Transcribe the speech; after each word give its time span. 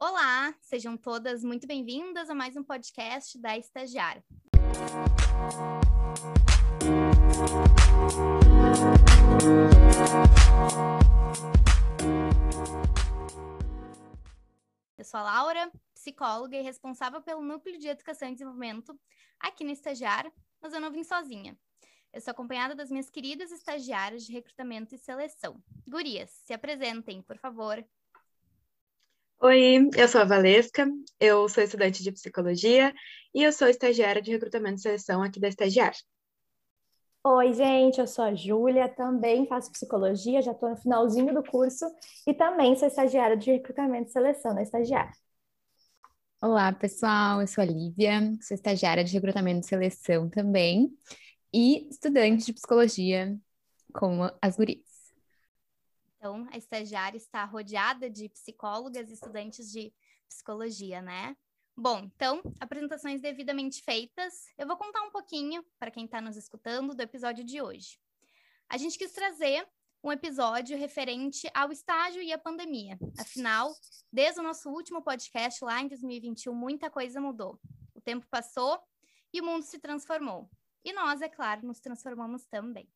Olá, 0.00 0.54
sejam 0.60 0.96
todas 0.96 1.42
muito 1.42 1.66
bem-vindas 1.66 2.30
a 2.30 2.34
mais 2.34 2.56
um 2.56 2.62
podcast 2.62 3.36
da 3.36 3.58
Estagiária. 3.58 4.22
Eu 14.96 15.04
sou 15.04 15.18
a 15.18 15.22
Laura, 15.24 15.68
psicóloga 15.92 16.56
e 16.56 16.62
responsável 16.62 17.20
pelo 17.20 17.42
Núcleo 17.42 17.76
de 17.76 17.88
Educação 17.88 18.28
e 18.28 18.34
Desenvolvimento 18.34 18.96
aqui 19.40 19.64
no 19.64 19.72
Estagiário, 19.72 20.32
mas 20.60 20.72
eu 20.72 20.80
não 20.80 20.92
vim 20.92 21.02
sozinha. 21.02 21.58
Eu 22.12 22.20
sou 22.20 22.30
acompanhada 22.30 22.72
das 22.72 22.88
minhas 22.88 23.10
queridas 23.10 23.50
estagiárias 23.50 24.24
de 24.24 24.32
recrutamento 24.32 24.94
e 24.94 24.98
seleção. 24.98 25.60
Gurias, 25.88 26.30
se 26.44 26.54
apresentem, 26.54 27.20
por 27.20 27.36
favor. 27.36 27.84
Oi, 29.40 29.88
eu 29.96 30.08
sou 30.08 30.20
a 30.20 30.24
Valesca, 30.24 30.90
eu 31.20 31.48
sou 31.48 31.62
estudante 31.62 32.02
de 32.02 32.10
psicologia 32.10 32.92
e 33.32 33.44
eu 33.44 33.52
sou 33.52 33.68
estagiária 33.68 34.20
de 34.20 34.32
recrutamento 34.32 34.80
e 34.80 34.82
seleção 34.82 35.22
aqui 35.22 35.38
da 35.38 35.46
Estagiária. 35.46 35.98
Oi, 37.24 37.52
gente, 37.52 38.00
eu 38.00 38.06
sou 38.08 38.24
a 38.24 38.34
Júlia, 38.34 38.88
também 38.88 39.46
faço 39.46 39.70
psicologia, 39.70 40.42
já 40.42 40.50
estou 40.50 40.70
no 40.70 40.76
finalzinho 40.76 41.32
do 41.32 41.44
curso 41.44 41.84
e 42.26 42.34
também 42.34 42.74
sou 42.74 42.88
estagiária 42.88 43.36
de 43.36 43.52
recrutamento 43.52 44.08
e 44.08 44.12
seleção 44.12 44.54
na 44.54 44.62
Estagiária. 44.62 45.12
Olá, 46.42 46.72
pessoal, 46.72 47.40
eu 47.40 47.46
sou 47.46 47.62
a 47.62 47.66
Lívia, 47.66 48.20
sou 48.42 48.56
estagiária 48.56 49.04
de 49.04 49.12
recrutamento 49.12 49.66
e 49.66 49.68
seleção 49.68 50.28
também 50.28 50.90
e 51.54 51.88
estudante 51.88 52.46
de 52.46 52.54
psicologia 52.54 53.38
como 53.92 54.30
as 54.42 54.56
gurias. 54.56 54.87
Então, 56.28 56.46
a 56.52 56.58
estagiária 56.58 57.16
está 57.16 57.42
rodeada 57.46 58.10
de 58.10 58.28
psicólogas 58.28 59.08
e 59.08 59.14
estudantes 59.14 59.72
de 59.72 59.90
psicologia, 60.28 61.00
né? 61.00 61.34
Bom, 61.74 62.00
então, 62.00 62.42
apresentações 62.60 63.22
devidamente 63.22 63.82
feitas, 63.82 64.34
eu 64.58 64.66
vou 64.66 64.76
contar 64.76 65.00
um 65.04 65.10
pouquinho, 65.10 65.64
para 65.78 65.90
quem 65.90 66.04
está 66.04 66.20
nos 66.20 66.36
escutando, 66.36 66.94
do 66.94 67.00
episódio 67.00 67.42
de 67.42 67.62
hoje. 67.62 67.98
A 68.68 68.76
gente 68.76 68.98
quis 68.98 69.10
trazer 69.10 69.66
um 70.04 70.12
episódio 70.12 70.76
referente 70.76 71.48
ao 71.54 71.72
estágio 71.72 72.20
e 72.20 72.30
à 72.30 72.36
pandemia. 72.36 72.98
Afinal, 73.18 73.74
desde 74.12 74.38
o 74.38 74.42
nosso 74.42 74.68
último 74.68 75.00
podcast 75.00 75.64
lá 75.64 75.80
em 75.80 75.88
2021, 75.88 76.54
muita 76.54 76.90
coisa 76.90 77.22
mudou. 77.22 77.58
O 77.94 78.02
tempo 78.02 78.26
passou 78.28 78.78
e 79.32 79.40
o 79.40 79.44
mundo 79.44 79.62
se 79.62 79.78
transformou. 79.78 80.50
E 80.84 80.92
nós, 80.92 81.22
é 81.22 81.28
claro, 81.28 81.66
nos 81.66 81.80
transformamos 81.80 82.44
também. 82.44 82.86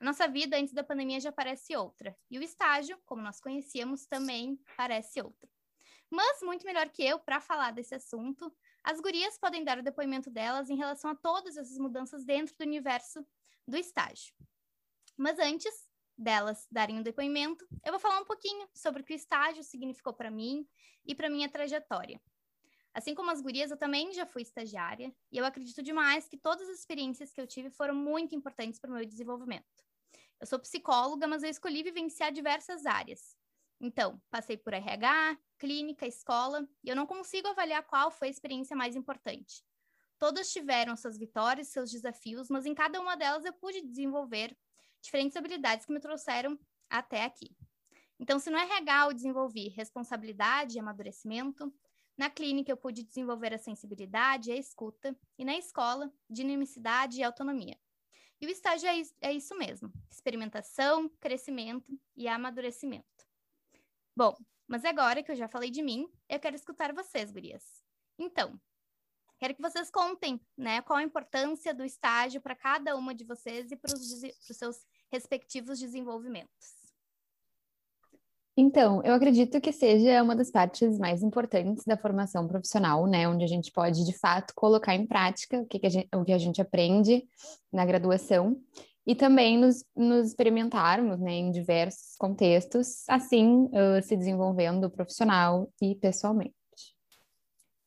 A 0.00 0.04
nossa 0.04 0.26
vida 0.26 0.56
antes 0.56 0.72
da 0.72 0.82
pandemia 0.82 1.20
já 1.20 1.30
parece 1.30 1.76
outra. 1.76 2.16
E 2.30 2.38
o 2.38 2.42
estágio, 2.42 2.98
como 3.04 3.20
nós 3.20 3.38
conhecíamos, 3.38 4.06
também 4.06 4.58
parece 4.74 5.20
outra. 5.20 5.46
Mas, 6.08 6.40
muito 6.42 6.64
melhor 6.64 6.88
que 6.88 7.04
eu, 7.04 7.18
para 7.18 7.38
falar 7.38 7.72
desse 7.72 7.94
assunto, 7.94 8.50
as 8.82 8.98
gurias 8.98 9.36
podem 9.36 9.62
dar 9.62 9.78
o 9.78 9.82
depoimento 9.82 10.30
delas 10.30 10.70
em 10.70 10.74
relação 10.74 11.10
a 11.10 11.14
todas 11.14 11.58
essas 11.58 11.76
mudanças 11.76 12.24
dentro 12.24 12.56
do 12.56 12.62
universo 12.62 13.24
do 13.68 13.76
estágio. 13.76 14.34
Mas 15.18 15.38
antes 15.38 15.92
delas 16.16 16.66
darem 16.72 16.98
o 16.98 17.04
depoimento, 17.04 17.68
eu 17.84 17.92
vou 17.92 18.00
falar 18.00 18.20
um 18.20 18.24
pouquinho 18.24 18.66
sobre 18.72 19.02
o 19.02 19.04
que 19.04 19.12
o 19.12 19.14
estágio 19.14 19.62
significou 19.62 20.14
para 20.14 20.30
mim 20.30 20.66
e 21.04 21.14
para 21.14 21.28
minha 21.28 21.48
trajetória. 21.48 22.18
Assim 22.94 23.14
como 23.14 23.30
as 23.30 23.42
gurias, 23.42 23.70
eu 23.70 23.76
também 23.76 24.14
já 24.14 24.24
fui 24.24 24.40
estagiária 24.40 25.14
e 25.30 25.36
eu 25.36 25.44
acredito 25.44 25.82
demais 25.82 26.26
que 26.26 26.38
todas 26.38 26.68
as 26.70 26.78
experiências 26.78 27.34
que 27.34 27.40
eu 27.40 27.46
tive 27.46 27.68
foram 27.68 27.94
muito 27.94 28.34
importantes 28.34 28.80
para 28.80 28.90
o 28.90 28.94
meu 28.94 29.04
desenvolvimento. 29.04 29.89
Eu 30.40 30.46
sou 30.46 30.58
psicóloga, 30.58 31.28
mas 31.28 31.42
eu 31.42 31.50
escolhi 31.50 31.82
vivenciar 31.82 32.32
diversas 32.32 32.86
áreas. 32.86 33.36
Então, 33.78 34.20
passei 34.30 34.56
por 34.56 34.72
RH, 34.72 35.38
clínica, 35.58 36.06
escola, 36.06 36.66
e 36.82 36.88
eu 36.88 36.96
não 36.96 37.06
consigo 37.06 37.48
avaliar 37.48 37.86
qual 37.86 38.10
foi 38.10 38.28
a 38.28 38.30
experiência 38.30 38.74
mais 38.74 38.96
importante. 38.96 39.62
Todas 40.18 40.52
tiveram 40.52 40.96
suas 40.96 41.18
vitórias, 41.18 41.68
seus 41.68 41.90
desafios, 41.90 42.48
mas 42.50 42.66
em 42.66 42.74
cada 42.74 43.00
uma 43.00 43.16
delas 43.16 43.44
eu 43.44 43.52
pude 43.54 43.80
desenvolver 43.82 44.56
diferentes 45.02 45.36
habilidades 45.36 45.86
que 45.86 45.92
me 45.92 46.00
trouxeram 46.00 46.58
até 46.88 47.24
aqui. 47.24 47.56
Então, 48.18 48.38
se 48.38 48.50
no 48.50 48.58
RH 48.58 49.06
eu 49.06 49.14
desenvolvi 49.14 49.68
responsabilidade 49.68 50.76
e 50.76 50.80
amadurecimento, 50.80 51.72
na 52.18 52.28
clínica 52.28 52.70
eu 52.70 52.76
pude 52.76 53.02
desenvolver 53.02 53.54
a 53.54 53.58
sensibilidade 53.58 54.50
e 54.50 54.52
a 54.52 54.56
escuta, 54.56 55.16
e 55.38 55.44
na 55.44 55.56
escola, 55.56 56.12
dinamicidade 56.28 57.18
e 57.18 57.22
autonomia. 57.22 57.78
E 58.40 58.46
o 58.46 58.50
estágio 58.50 58.88
é 58.88 58.96
isso, 58.96 59.14
é 59.20 59.32
isso 59.32 59.56
mesmo: 59.56 59.92
experimentação, 60.10 61.08
crescimento 61.20 61.98
e 62.16 62.26
amadurecimento. 62.26 63.06
Bom, 64.16 64.36
mas 64.66 64.84
agora 64.84 65.22
que 65.22 65.30
eu 65.30 65.36
já 65.36 65.48
falei 65.48 65.70
de 65.70 65.82
mim, 65.82 66.08
eu 66.28 66.40
quero 66.40 66.56
escutar 66.56 66.94
vocês, 66.94 67.30
gurias. 67.30 67.84
Então, 68.18 68.60
quero 69.38 69.54
que 69.54 69.62
vocês 69.62 69.90
contem, 69.90 70.40
né, 70.56 70.80
qual 70.82 70.98
a 70.98 71.02
importância 71.02 71.74
do 71.74 71.84
estágio 71.84 72.40
para 72.40 72.54
cada 72.54 72.96
uma 72.96 73.14
de 73.14 73.24
vocês 73.24 73.70
e 73.70 73.76
para 73.76 73.94
os 73.94 74.56
seus 74.56 74.86
respectivos 75.10 75.78
desenvolvimentos. 75.78 76.79
Então, 78.56 79.02
eu 79.04 79.14
acredito 79.14 79.60
que 79.60 79.72
seja 79.72 80.22
uma 80.22 80.34
das 80.34 80.50
partes 80.50 80.98
mais 80.98 81.22
importantes 81.22 81.84
da 81.84 81.96
formação 81.96 82.46
profissional, 82.46 83.06
né? 83.06 83.28
Onde 83.28 83.44
a 83.44 83.48
gente 83.48 83.70
pode, 83.72 84.04
de 84.04 84.18
fato, 84.18 84.52
colocar 84.54 84.94
em 84.94 85.06
prática 85.06 85.60
o 85.60 85.66
que, 85.66 85.78
que 85.78 85.86
a, 85.86 85.90
gente, 85.90 86.08
o 86.14 86.24
que 86.24 86.32
a 86.32 86.38
gente 86.38 86.60
aprende 86.60 87.24
na 87.72 87.86
graduação 87.86 88.60
e 89.06 89.14
também 89.14 89.58
nos, 89.58 89.84
nos 89.96 90.28
experimentarmos 90.28 91.18
né, 91.18 91.32
em 91.32 91.50
diversos 91.50 92.16
contextos, 92.16 93.08
assim 93.08 93.64
uh, 93.66 94.02
se 94.02 94.16
desenvolvendo 94.16 94.90
profissional 94.90 95.68
e 95.80 95.94
pessoalmente. 95.94 96.54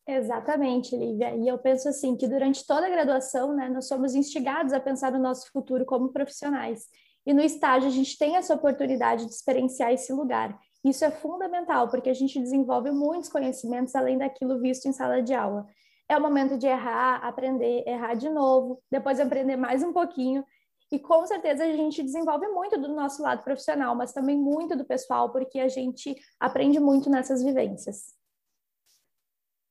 Exatamente, 0.06 0.98
Lívia. 0.98 1.34
E 1.36 1.48
eu 1.48 1.58
penso 1.58 1.88
assim 1.88 2.18
que 2.18 2.28
durante 2.28 2.66
toda 2.68 2.88
a 2.88 2.90
graduação, 2.90 3.56
né, 3.56 3.70
nós 3.70 3.88
somos 3.88 4.16
instigados 4.16 4.74
a 4.74 4.80
pensar 4.80 5.12
no 5.12 5.20
nosso 5.20 5.50
futuro 5.52 5.86
como 5.86 6.10
profissionais. 6.10 6.88
E 7.26 7.34
no 7.34 7.42
estágio 7.42 7.88
a 7.88 7.92
gente 7.92 8.18
tem 8.18 8.36
essa 8.36 8.54
oportunidade 8.54 9.26
de 9.26 9.32
experienciar 9.32 9.92
esse 9.92 10.12
lugar. 10.12 10.58
Isso 10.84 11.06
é 11.06 11.12
fundamental, 11.12 11.90
porque 11.90 12.10
a 12.10 12.14
gente 12.14 12.40
desenvolve 12.40 12.92
muitos 12.92 13.30
conhecimentos 13.30 13.96
além 13.96 14.18
daquilo 14.18 14.60
visto 14.60 14.86
em 14.88 14.94
sala 14.94 15.22
de 15.22 15.34
aula. 15.34 15.66
É 16.10 16.18
o 16.18 16.22
momento 16.22 16.58
de 16.58 16.68
errar, 16.68 17.18
aprender, 17.24 17.84
errar 17.88 18.16
de 18.16 18.30
novo, 18.30 18.82
depois 18.92 19.20
aprender 19.20 19.56
mais 19.56 19.82
um 19.82 19.94
pouquinho. 19.94 20.44
E 20.92 21.00
com 21.00 21.26
certeza 21.26 21.64
a 21.64 21.72
gente 21.72 22.04
desenvolve 22.04 22.48
muito 22.50 22.80
do 22.80 22.90
nosso 22.90 23.24
lado 23.24 23.44
profissional, 23.44 23.96
mas 23.96 24.12
também 24.12 24.38
muito 24.38 24.76
do 24.76 24.86
pessoal, 24.86 25.32
porque 25.32 25.60
a 25.60 25.70
gente 25.70 26.16
aprende 26.40 26.80
muito 26.80 27.10
nessas 27.10 27.42
vivências. 27.42 28.14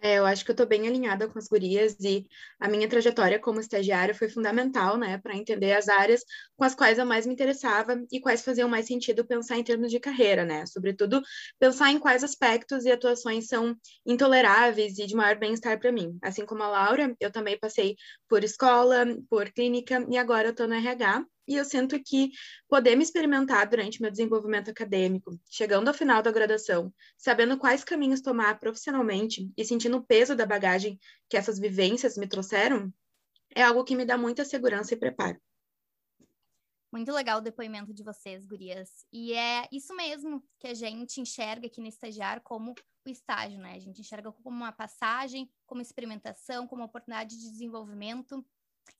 É, 0.04 0.18
eu 0.18 0.26
acho 0.26 0.44
que 0.44 0.50
eu 0.50 0.52
estou 0.54 0.66
bem 0.66 0.88
alinhada 0.88 1.28
com 1.28 1.38
as 1.38 1.46
gurias 1.46 1.96
e 2.00 2.26
a 2.58 2.68
minha 2.68 2.88
trajetória 2.88 3.38
como 3.38 3.60
estagiária 3.60 4.12
foi 4.12 4.28
fundamental, 4.28 4.98
né, 4.98 5.16
para 5.18 5.36
entender 5.36 5.72
as 5.74 5.88
áreas 5.88 6.24
com 6.56 6.64
as 6.64 6.74
quais 6.74 6.98
eu 6.98 7.06
mais 7.06 7.24
me 7.24 7.32
interessava 7.32 8.02
e 8.10 8.20
quais 8.20 8.42
faziam 8.42 8.68
mais 8.68 8.86
sentido 8.86 9.24
pensar 9.24 9.58
em 9.58 9.62
termos 9.62 9.92
de 9.92 10.00
carreira, 10.00 10.44
né, 10.44 10.66
sobretudo 10.66 11.22
pensar 11.58 11.90
em 11.92 12.00
quais 12.00 12.24
aspectos 12.24 12.84
e 12.84 12.90
atuações 12.90 13.46
são 13.46 13.76
intoleráveis 14.04 14.98
e 14.98 15.06
de 15.06 15.14
maior 15.14 15.36
bem-estar 15.38 15.78
para 15.78 15.92
mim. 15.92 16.18
Assim 16.20 16.44
como 16.44 16.64
a 16.64 16.68
Laura, 16.68 17.14
eu 17.20 17.30
também 17.30 17.56
passei 17.56 17.94
por 18.28 18.42
escola, 18.42 19.06
por 19.30 19.52
clínica 19.52 20.04
e 20.10 20.18
agora 20.18 20.48
eu 20.48 20.50
estou 20.50 20.66
no 20.66 20.74
RH 20.74 21.24
e 21.46 21.56
eu 21.56 21.64
sinto 21.64 22.00
que 22.02 22.30
poder 22.68 22.96
me 22.96 23.02
experimentar 23.02 23.68
durante 23.68 24.00
meu 24.00 24.10
desenvolvimento 24.10 24.70
acadêmico, 24.70 25.38
chegando 25.50 25.88
ao 25.88 25.94
final 25.94 26.22
da 26.22 26.30
graduação, 26.30 26.92
sabendo 27.16 27.58
quais 27.58 27.84
caminhos 27.84 28.20
tomar 28.20 28.58
profissionalmente 28.58 29.50
e 29.56 29.64
sentindo 29.64 29.96
o 29.96 30.04
peso 30.04 30.36
da 30.36 30.46
bagagem 30.46 30.98
que 31.28 31.36
essas 31.36 31.58
vivências 31.58 32.16
me 32.16 32.26
trouxeram, 32.26 32.92
é 33.54 33.62
algo 33.62 33.84
que 33.84 33.96
me 33.96 34.04
dá 34.04 34.16
muita 34.16 34.44
segurança 34.44 34.94
e 34.94 34.96
preparo. 34.96 35.40
Muito 36.92 37.10
legal 37.10 37.38
o 37.38 37.42
depoimento 37.42 37.94
de 37.94 38.02
vocês, 38.02 38.44
gurias. 38.44 39.06
E 39.10 39.32
é 39.32 39.66
isso 39.72 39.96
mesmo 39.96 40.44
que 40.58 40.66
a 40.66 40.74
gente 40.74 41.22
enxerga 41.22 41.66
aqui 41.66 41.80
no 41.80 41.86
estagiário 41.86 42.42
como 42.42 42.74
o 43.06 43.08
estágio, 43.08 43.58
né? 43.58 43.74
A 43.74 43.78
gente 43.78 44.00
enxerga 44.00 44.30
como 44.30 44.54
uma 44.54 44.72
passagem, 44.72 45.50
como 45.66 45.80
experimentação, 45.80 46.66
como 46.66 46.84
oportunidade 46.84 47.38
de 47.38 47.50
desenvolvimento. 47.50 48.44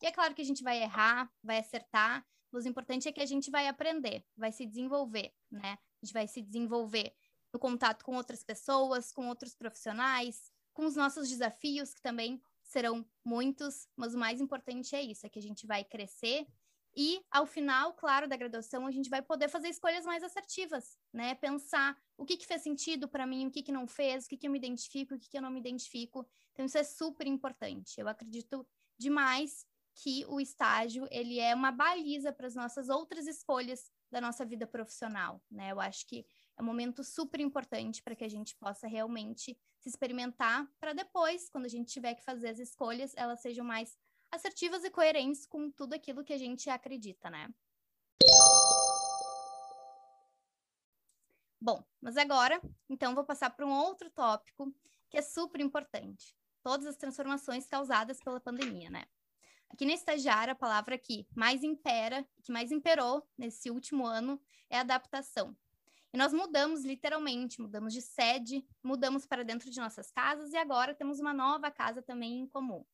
E 0.00 0.06
é 0.06 0.12
claro 0.12 0.34
que 0.34 0.43
a 0.43 0.44
gente 0.44 0.62
vai 0.62 0.82
errar, 0.82 1.31
vai 1.43 1.58
acertar, 1.58 2.26
mas 2.50 2.64
o 2.64 2.69
importante 2.69 3.08
é 3.08 3.12
que 3.12 3.20
a 3.20 3.26
gente 3.26 3.50
vai 3.50 3.69
aprender, 3.69 4.25
vai 4.37 4.52
se 4.52 4.67
desenvolver, 4.67 5.32
né? 5.50 5.73
A 5.73 6.05
gente 6.05 6.12
vai 6.12 6.26
se 6.26 6.43
desenvolver 6.43 7.14
no 7.52 7.58
contato 7.58 8.05
com 8.05 8.17
outras 8.17 8.43
pessoas, 8.43 9.12
com 9.12 9.29
outros 9.29 9.55
profissionais, 9.55 10.50
com 10.73 10.84
os 10.84 10.96
nossos 10.96 11.29
desafios, 11.29 11.94
que 11.94 12.02
também 12.02 12.43
serão 12.62 13.06
muitos, 13.25 13.87
mas 13.96 14.14
o 14.14 14.19
mais 14.19 14.40
importante 14.40 14.94
é 14.94 15.02
isso, 15.02 15.26
é 15.26 15.29
que 15.29 15.38
a 15.38 15.43
gente 15.43 15.67
vai 15.67 15.84
crescer 15.84 16.46
e 16.94 17.25
ao 17.31 17.46
final, 17.46 17.94
claro, 17.94 18.29
da 18.29 18.37
graduação, 18.37 18.87
a 18.87 18.90
gente 18.90 19.08
vai 19.08 19.23
poder 19.23 19.49
fazer 19.49 19.69
escolhas 19.69 20.05
mais 20.05 20.23
assertivas, 20.23 20.99
né? 21.12 21.34
Pensar 21.34 21.96
o 22.19 22.25
que, 22.25 22.37
que 22.37 22.46
fez 22.46 22.62
sentido 22.62 23.08
para 23.08 23.26
mim, 23.26 23.46
o 23.46 23.50
que, 23.50 23.62
que 23.62 23.73
não 23.73 23.87
fez, 23.87 24.26
o 24.26 24.29
que, 24.29 24.37
que 24.37 24.46
eu 24.46 24.50
me 24.50 24.58
identifico, 24.58 25.14
o 25.14 25.19
que, 25.19 25.31
que 25.31 25.38
eu 25.38 25.43
não 25.43 25.50
me 25.50 25.58
identifico. 25.58 26.29
Então, 26.52 26.67
isso 26.67 26.76
é 26.76 26.84
super 26.84 27.26
importante. 27.26 27.99
Eu 27.99 28.08
acredito 28.08 28.67
demais 28.99 29.67
que 29.94 30.24
o 30.26 30.40
estágio 30.40 31.06
ele 31.10 31.38
é 31.38 31.54
uma 31.54 31.70
baliza 31.70 32.32
para 32.32 32.46
as 32.46 32.54
nossas 32.54 32.88
outras 32.88 33.26
escolhas 33.26 33.90
da 34.10 34.20
nossa 34.20 34.44
vida 34.44 34.66
profissional, 34.66 35.42
né? 35.50 35.72
Eu 35.72 35.80
acho 35.80 36.06
que 36.06 36.26
é 36.56 36.62
um 36.62 36.66
momento 36.66 37.02
super 37.02 37.40
importante 37.40 38.02
para 38.02 38.14
que 38.14 38.24
a 38.24 38.28
gente 38.28 38.56
possa 38.56 38.86
realmente 38.86 39.58
se 39.78 39.88
experimentar, 39.88 40.66
para 40.78 40.92
depois, 40.92 41.48
quando 41.48 41.64
a 41.64 41.68
gente 41.68 41.92
tiver 41.92 42.14
que 42.14 42.24
fazer 42.24 42.48
as 42.48 42.58
escolhas, 42.58 43.12
elas 43.16 43.40
sejam 43.40 43.64
mais 43.64 43.96
assertivas 44.30 44.84
e 44.84 44.90
coerentes 44.90 45.46
com 45.46 45.70
tudo 45.70 45.94
aquilo 45.94 46.24
que 46.24 46.32
a 46.32 46.38
gente 46.38 46.70
acredita, 46.70 47.28
né? 47.28 47.48
Bom, 51.60 51.84
mas 52.00 52.16
agora, 52.16 52.60
então, 52.88 53.14
vou 53.14 53.24
passar 53.24 53.50
para 53.50 53.66
um 53.66 53.72
outro 53.72 54.10
tópico 54.10 54.74
que 55.08 55.16
é 55.16 55.22
super 55.22 55.60
importante. 55.60 56.34
Todas 56.62 56.86
as 56.86 56.96
transformações 56.96 57.66
causadas 57.66 58.18
pela 58.18 58.40
pandemia, 58.40 58.90
né? 58.90 59.04
Aqui 59.72 59.86
na 59.86 59.94
estagiária, 59.94 60.52
a 60.52 60.56
palavra 60.56 60.98
que 60.98 61.26
mais 61.34 61.62
impera, 61.62 62.26
que 62.42 62.52
mais 62.52 62.70
imperou 62.70 63.26
nesse 63.38 63.70
último 63.70 64.06
ano 64.06 64.40
é 64.69 64.78
adaptação. 64.78 65.56
E 66.12 66.19
nós 66.19 66.32
mudamos 66.32 66.84
literalmente, 66.84 67.58
mudamos 67.58 67.94
de 67.94 68.02
sede, 68.02 68.66
mudamos 68.82 69.24
para 69.24 69.42
dentro 69.42 69.70
de 69.70 69.80
nossas 69.80 70.10
casas 70.10 70.52
e 70.52 70.58
agora 70.58 70.94
temos 70.94 71.20
uma 71.20 71.32
nova 71.32 71.70
casa 71.70 72.02
também 72.02 72.40
em 72.40 72.46
comum. 72.46 72.84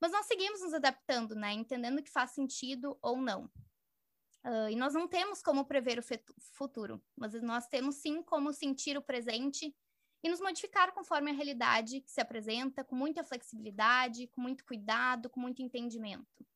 Mas 0.00 0.12
nós 0.12 0.24
seguimos 0.26 0.62
nos 0.62 0.72
adaptando, 0.72 1.34
né? 1.34 1.52
Entendendo 1.52 2.02
que 2.02 2.10
faz 2.10 2.30
sentido 2.30 2.98
ou 3.02 3.18
não. 3.18 3.44
Uh, 4.44 4.70
e 4.70 4.76
nós 4.76 4.94
não 4.94 5.06
temos 5.06 5.42
como 5.42 5.64
prever 5.64 5.98
o 5.98 6.02
futuro, 6.56 7.00
mas 7.14 7.34
nós 7.42 7.68
temos 7.68 7.96
sim 7.96 8.22
como 8.22 8.52
sentir 8.52 8.96
o 8.96 9.02
presente 9.02 9.76
e 10.22 10.28
nos 10.28 10.40
modificar 10.40 10.92
conforme 10.92 11.30
a 11.30 11.34
realidade 11.34 12.00
que 12.00 12.10
se 12.10 12.20
apresenta, 12.20 12.84
com 12.84 12.94
muita 12.94 13.24
flexibilidade, 13.24 14.28
com 14.28 14.40
muito 14.40 14.64
cuidado, 14.64 15.28
com 15.28 15.40
muito 15.40 15.62
entendimento. 15.62 16.46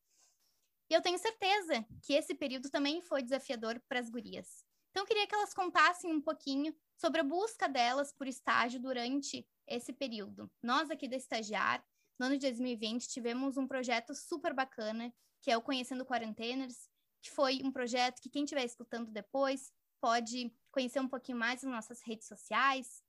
E 0.89 0.95
eu 0.95 1.03
tenho 1.03 1.19
certeza 1.19 1.85
que 2.03 2.15
esse 2.15 2.35
período 2.35 2.71
também 2.71 3.03
foi 3.03 3.23
desafiador 3.23 3.81
para 3.89 3.99
as 3.99 4.09
gurias. 4.09 4.65
Então, 4.91 5.03
eu 5.03 5.07
queria 5.07 5.27
que 5.27 5.35
elas 5.35 5.53
contassem 5.53 6.13
um 6.13 6.21
pouquinho 6.21 6.75
sobre 6.97 7.21
a 7.21 7.25
busca 7.25 7.69
delas 7.69 8.13
por 8.13 8.27
estágio 8.27 8.81
durante 8.81 9.47
esse 9.67 9.93
período. 9.93 10.51
Nós 10.63 10.91
aqui 10.91 11.09
da 11.09 11.17
Estagiar, 11.17 11.85
no 12.19 12.27
ano 12.27 12.39
de 12.39 12.47
2020, 12.47 13.09
tivemos 13.09 13.57
um 13.57 13.67
projeto 13.67 14.15
super 14.15 14.55
bacana, 14.55 15.13
que 15.43 15.51
é 15.51 15.57
o 15.57 15.61
Conhecendo 15.61 16.07
Quarenteners, 16.07 16.89
que 17.21 17.31
foi 17.31 17.61
um 17.63 17.71
projeto 17.71 18.23
que 18.23 18.31
quem 18.31 18.45
estiver 18.45 18.65
escutando 18.65 19.11
depois 19.11 19.71
pode 20.01 20.55
conhecer 20.71 21.01
um 21.01 21.09
pouquinho 21.09 21.37
mais 21.37 21.63
nas 21.63 21.73
nossas 21.73 22.01
redes 22.01 22.27
sociais. 22.27 23.03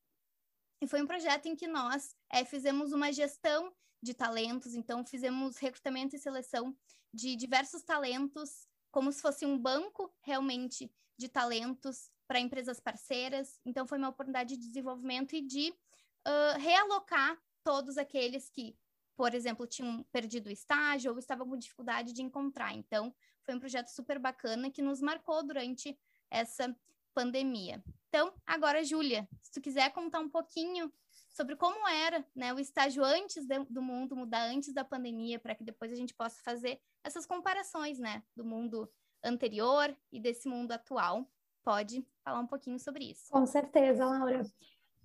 E 0.82 0.88
foi 0.88 1.02
um 1.02 1.08
projeto 1.08 1.48
em 1.48 1.56
que 1.56 1.68
nós 1.68 2.16
é, 2.32 2.46
fizemos 2.46 2.92
uma 2.92 3.12
gestão 3.12 3.74
de 4.02 4.14
talentos, 4.14 4.76
então 4.76 5.04
fizemos 5.04 5.58
recrutamento 5.58 6.16
e 6.16 6.20
seleção 6.20 6.76
de 7.14 7.36
diversos 7.36 7.82
talentos, 7.82 8.68
como 8.92 9.12
se 9.12 9.22
fosse 9.22 9.46
um 9.46 9.58
banco 9.58 10.14
realmente 10.22 10.92
de 11.18 11.28
talentos 11.28 12.12
para 12.28 12.40
empresas 12.40 12.80
parceiras. 12.80 13.60
Então, 13.66 13.88
foi 13.88 13.98
uma 13.98 14.10
oportunidade 14.10 14.56
de 14.56 14.68
desenvolvimento 14.68 15.36
e 15.36 15.42
de 15.42 15.70
uh, 15.72 16.60
realocar 16.60 17.38
todos 17.64 17.98
aqueles 17.98 18.50
que, 18.50 18.78
por 19.16 19.34
exemplo, 19.34 19.66
tinham 19.66 20.04
perdido 20.12 20.48
o 20.48 20.52
estágio 20.52 21.12
ou 21.12 21.20
estavam 21.20 21.48
com 21.48 21.58
dificuldade 21.58 22.14
de 22.14 22.22
encontrar. 22.22 22.74
Então, 22.74 23.14
foi 23.44 23.56
um 23.56 23.60
projeto 23.60 23.88
super 23.88 24.20
bacana 24.20 24.70
que 24.70 24.82
nos 24.82 25.02
marcou 25.02 25.42
durante 25.42 25.98
essa 26.30 26.76
pandemia. 27.18 27.84
Então, 28.10 28.32
agora, 28.46 28.84
Júlia, 28.84 29.28
se 29.42 29.52
tu 29.52 29.60
quiser 29.60 29.92
contar 29.92 30.20
um 30.20 30.30
pouquinho 30.30 30.94
sobre 31.32 31.56
como 31.56 31.88
era 31.88 32.24
né, 32.36 32.54
o 32.54 32.60
estágio 32.60 33.04
antes 33.04 33.48
de, 33.48 33.58
do 33.72 33.82
mundo 33.82 34.16
mudar, 34.16 34.44
antes 34.44 34.72
da 34.72 34.84
pandemia, 34.84 35.40
para 35.40 35.56
que 35.56 35.64
depois 35.64 35.92
a 35.92 35.96
gente 35.96 36.14
possa 36.14 36.40
fazer 36.44 36.80
essas 37.04 37.26
comparações 37.26 37.98
né, 37.98 38.22
do 38.36 38.46
mundo 38.46 38.88
anterior 39.24 39.96
e 40.12 40.20
desse 40.20 40.48
mundo 40.48 40.72
atual. 40.74 41.28
Pode 41.66 42.06
falar 42.24 42.40
um 42.40 42.46
pouquinho 42.46 42.80
sobre 42.80 43.06
isso. 43.06 43.32
Com 43.32 43.48
certeza, 43.48 44.06
Laura. 44.06 44.44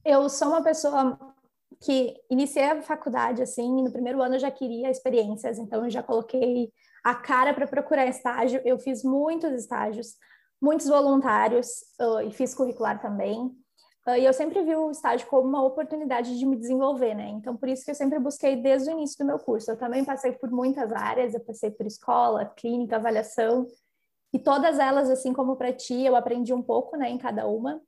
Eu 0.04 0.28
sou 0.28 0.48
uma 0.48 0.62
pessoa 0.62 1.34
que 1.80 2.14
iniciei 2.28 2.64
a 2.64 2.82
faculdade 2.82 3.40
assim, 3.40 3.82
no 3.82 3.90
primeiro 3.90 4.20
ano 4.20 4.34
eu 4.34 4.40
já 4.40 4.50
queria 4.50 4.90
experiências, 4.90 5.58
então 5.58 5.84
eu 5.84 5.90
já 5.90 6.02
coloquei 6.02 6.70
a 7.02 7.14
cara 7.14 7.54
para 7.54 7.66
procurar 7.66 8.06
estágio. 8.06 8.60
Eu 8.66 8.78
fiz 8.78 9.02
muitos 9.02 9.50
estágios, 9.52 10.14
muitos 10.62 10.86
voluntários 10.86 11.66
uh, 12.00 12.20
e 12.20 12.30
fiz 12.30 12.54
curricular 12.54 13.02
também. 13.02 13.46
Uh, 14.06 14.16
e 14.18 14.24
eu 14.24 14.32
sempre 14.32 14.62
vi 14.62 14.76
o 14.76 14.92
estágio 14.92 15.26
como 15.26 15.48
uma 15.48 15.64
oportunidade 15.64 16.38
de 16.38 16.46
me 16.46 16.56
desenvolver, 16.56 17.14
né? 17.14 17.28
Então, 17.30 17.56
por 17.56 17.68
isso 17.68 17.84
que 17.84 17.90
eu 17.90 17.94
sempre 17.94 18.20
busquei 18.20 18.56
desde 18.56 18.88
o 18.88 18.92
início 18.92 19.18
do 19.18 19.26
meu 19.26 19.38
curso. 19.40 19.72
Eu 19.72 19.76
também 19.76 20.04
passei 20.04 20.32
por 20.32 20.50
muitas 20.50 20.92
áreas, 20.92 21.34
eu 21.34 21.40
passei 21.40 21.70
por 21.72 21.84
escola, 21.84 22.46
clínica, 22.46 22.96
avaliação, 22.96 23.66
e 24.32 24.38
todas 24.38 24.78
elas, 24.78 25.10
assim 25.10 25.32
como 25.32 25.56
para 25.56 25.72
ti, 25.72 26.04
eu 26.04 26.16
aprendi 26.16 26.54
um 26.54 26.62
pouco, 26.62 26.96
né, 26.96 27.10
em 27.10 27.18
cada 27.18 27.46
uma. 27.46 27.80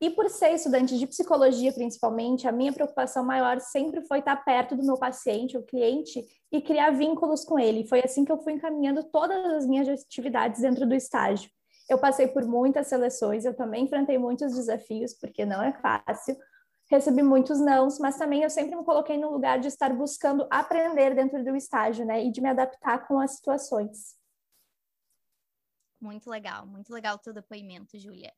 E 0.00 0.10
por 0.10 0.28
ser 0.28 0.50
estudante 0.50 0.96
de 0.98 1.06
psicologia, 1.06 1.72
principalmente, 1.72 2.46
a 2.46 2.52
minha 2.52 2.72
preocupação 2.72 3.24
maior 3.24 3.58
sempre 3.60 4.02
foi 4.02 4.18
estar 4.18 4.36
perto 4.44 4.76
do 4.76 4.84
meu 4.84 4.96
paciente, 4.96 5.56
o 5.56 5.62
cliente, 5.62 6.24
e 6.52 6.60
criar 6.60 6.90
vínculos 6.90 7.44
com 7.44 7.58
ele. 7.58 7.86
Foi 7.86 8.00
assim 8.04 8.24
que 8.24 8.30
eu 8.30 8.38
fui 8.38 8.52
encaminhando 8.52 9.02
todas 9.04 9.44
as 9.54 9.66
minhas 9.66 9.88
atividades 9.88 10.60
dentro 10.60 10.86
do 10.86 10.94
estágio. 10.94 11.50
Eu 11.88 11.98
passei 11.98 12.28
por 12.28 12.44
muitas 12.44 12.86
seleções, 12.86 13.44
eu 13.44 13.54
também 13.54 13.84
enfrentei 13.84 14.18
muitos 14.18 14.54
desafios, 14.54 15.14
porque 15.14 15.46
não 15.46 15.62
é 15.62 15.72
fácil. 15.72 16.36
Recebi 16.90 17.22
muitos 17.22 17.60
nãos, 17.60 17.98
mas 17.98 18.16
também 18.16 18.42
eu 18.42 18.50
sempre 18.50 18.76
me 18.76 18.84
coloquei 18.84 19.16
no 19.16 19.30
lugar 19.30 19.58
de 19.58 19.68
estar 19.68 19.94
buscando 19.94 20.46
aprender 20.50 21.14
dentro 21.14 21.42
do 21.42 21.56
estágio, 21.56 22.04
né, 22.04 22.24
e 22.24 22.30
de 22.30 22.40
me 22.40 22.48
adaptar 22.48 23.06
com 23.06 23.18
as 23.18 23.36
situações. 23.36 24.16
Muito 26.00 26.30
legal, 26.30 26.66
muito 26.66 26.92
legal 26.92 27.16
o 27.16 27.18
teu 27.18 27.32
depoimento, 27.32 27.98
Júlia. 27.98 28.32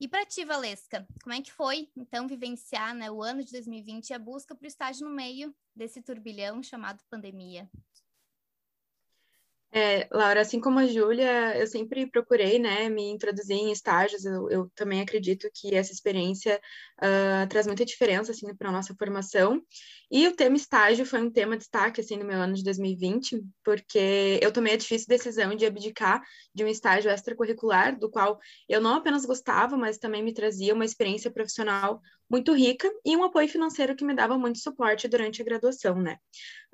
E 0.00 0.08
para 0.08 0.26
ti, 0.26 0.44
Valesca, 0.44 1.06
como 1.22 1.32
é 1.32 1.40
que 1.40 1.52
foi, 1.52 1.88
então, 1.96 2.26
vivenciar 2.26 2.92
né, 2.92 3.08
o 3.10 3.22
ano 3.22 3.44
de 3.44 3.52
2020 3.52 4.10
e 4.10 4.14
a 4.14 4.18
busca 4.18 4.54
para 4.54 4.64
o 4.64 4.68
estágio 4.68 5.08
no 5.08 5.14
meio 5.14 5.54
desse 5.74 6.02
turbilhão 6.02 6.60
chamado 6.60 7.00
pandemia? 7.08 7.70
É, 9.74 10.06
Laura, 10.12 10.42
assim 10.42 10.60
como 10.60 10.78
a 10.78 10.86
Júlia, 10.86 11.56
eu 11.58 11.66
sempre 11.66 12.06
procurei, 12.06 12.58
né, 12.58 12.90
me 12.90 13.08
introduzir 13.10 13.56
em 13.56 13.72
estágios. 13.72 14.22
Eu, 14.22 14.50
eu 14.50 14.70
também 14.74 15.00
acredito 15.00 15.48
que 15.54 15.74
essa 15.74 15.90
experiência 15.90 16.60
uh, 16.98 17.48
traz 17.48 17.66
muita 17.66 17.82
diferença, 17.82 18.32
assim, 18.32 18.54
para 18.54 18.68
a 18.68 18.72
nossa 18.72 18.94
formação. 18.94 19.62
E 20.10 20.28
o 20.28 20.36
tema 20.36 20.56
estágio 20.56 21.06
foi 21.06 21.22
um 21.22 21.30
tema 21.30 21.52
de 21.52 21.60
destaque, 21.60 22.02
assim, 22.02 22.18
no 22.18 22.24
meu 22.26 22.36
ano 22.36 22.52
de 22.52 22.62
2020, 22.62 23.42
porque 23.64 24.38
eu 24.42 24.52
tomei 24.52 24.74
a 24.74 24.76
difícil 24.76 25.08
decisão 25.08 25.54
de 25.54 25.64
abdicar 25.64 26.22
de 26.54 26.62
um 26.62 26.68
estágio 26.68 27.10
extracurricular, 27.10 27.98
do 27.98 28.10
qual 28.10 28.38
eu 28.68 28.78
não 28.78 28.96
apenas 28.96 29.24
gostava, 29.24 29.74
mas 29.74 29.96
também 29.96 30.22
me 30.22 30.34
trazia 30.34 30.74
uma 30.74 30.84
experiência 30.84 31.30
profissional 31.30 32.02
muito 32.32 32.54
rica 32.54 32.90
e 33.04 33.14
um 33.14 33.24
apoio 33.24 33.46
financeiro 33.46 33.94
que 33.94 34.06
me 34.06 34.14
dava 34.14 34.38
muito 34.38 34.58
suporte 34.58 35.06
durante 35.06 35.42
a 35.42 35.44
graduação, 35.44 36.00
né? 36.00 36.16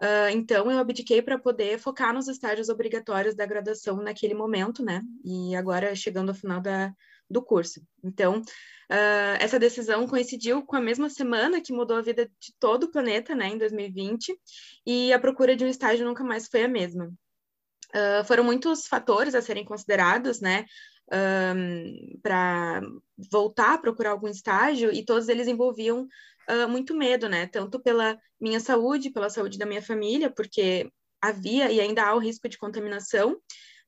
Uh, 0.00 0.31
então, 0.33 0.71
eu 0.71 0.79
abdiquei 0.79 1.21
para 1.21 1.37
poder 1.37 1.81
focar 1.81 2.15
nos 2.15 2.29
estágios 2.29 2.69
obrigatórios 2.69 3.35
da 3.35 3.45
graduação 3.45 3.97
naquele 3.97 4.35
momento, 4.35 4.85
né? 4.85 5.03
E 5.25 5.57
agora 5.57 5.97
chegando 5.97 6.29
ao 6.29 6.35
final 6.37 6.61
da, 6.61 6.95
do 7.29 7.43
curso. 7.43 7.83
Então, 8.05 8.38
uh, 8.38 9.37
essa 9.41 9.59
decisão 9.59 10.07
coincidiu 10.07 10.65
com 10.65 10.77
a 10.77 10.81
mesma 10.81 11.11
semana 11.11 11.61
que 11.61 11.73
mudou 11.73 11.97
a 11.97 12.03
vida 12.03 12.27
de 12.27 12.55
todo 12.61 12.85
o 12.85 12.93
planeta, 12.93 13.35
né, 13.35 13.49
em 13.49 13.59
2020, 13.59 14.38
e 14.87 15.12
a 15.12 15.19
procura 15.19 15.57
de 15.57 15.65
um 15.65 15.69
estágio 15.69 16.07
nunca 16.07 16.23
mais 16.23 16.47
foi 16.47 16.62
a 16.62 16.69
mesma. 16.69 17.12
Uh, 17.88 18.25
foram 18.27 18.45
muitos 18.45 18.87
fatores 18.87 19.35
a 19.35 19.43
serem 19.43 19.65
considerados, 19.65 20.41
né, 20.41 20.67
um, 21.12 22.19
para 22.23 22.83
voltar 23.31 23.75
a 23.75 23.79
procurar 23.79 24.11
algum 24.11 24.29
estágio, 24.29 24.93
e 24.93 25.05
todos 25.05 25.29
eles 25.29 25.49
envolviam 25.49 26.07
uh, 26.49 26.69
muito 26.69 26.95
medo, 26.95 27.29
né? 27.29 27.47
Tanto 27.47 27.81
pela 27.81 28.19
minha 28.41 28.61
saúde, 28.61 29.11
pela 29.11 29.31
saúde 29.31 29.59
da 29.59 29.67
minha 29.67 29.83
família, 29.83 30.31
porque 30.31 30.91
havia 31.21 31.71
e 31.71 31.81
ainda 31.81 32.05
há 32.05 32.15
o 32.15 32.19
risco 32.19 32.49
de 32.49 32.59
contaminação, 32.59 33.41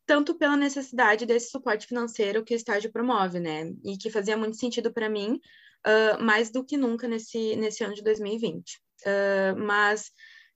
tanto 0.07 0.37
pela 0.37 0.57
necessidade 0.57 1.25
desse 1.25 1.51
suporte 1.51 1.87
financeiro 1.87 2.45
que 2.45 2.55
o 2.55 2.57
estágio 2.57 2.91
promove, 2.91 3.39
né? 3.39 3.71
E 3.85 3.97
que 3.97 4.11
fazia 4.11 4.37
muito 4.37 4.57
sentido 4.57 4.93
para 4.93 5.09
mim, 5.09 5.41
uh, 5.87 6.23
mais 6.23 6.51
do 6.51 6.65
que 6.65 6.77
nunca 6.77 7.07
nesse, 7.07 7.57
nesse 7.57 7.85
ano 7.85 7.95
de 7.95 8.03
2020. 8.03 8.81
Uh, 9.03 9.57
mas 9.59 10.11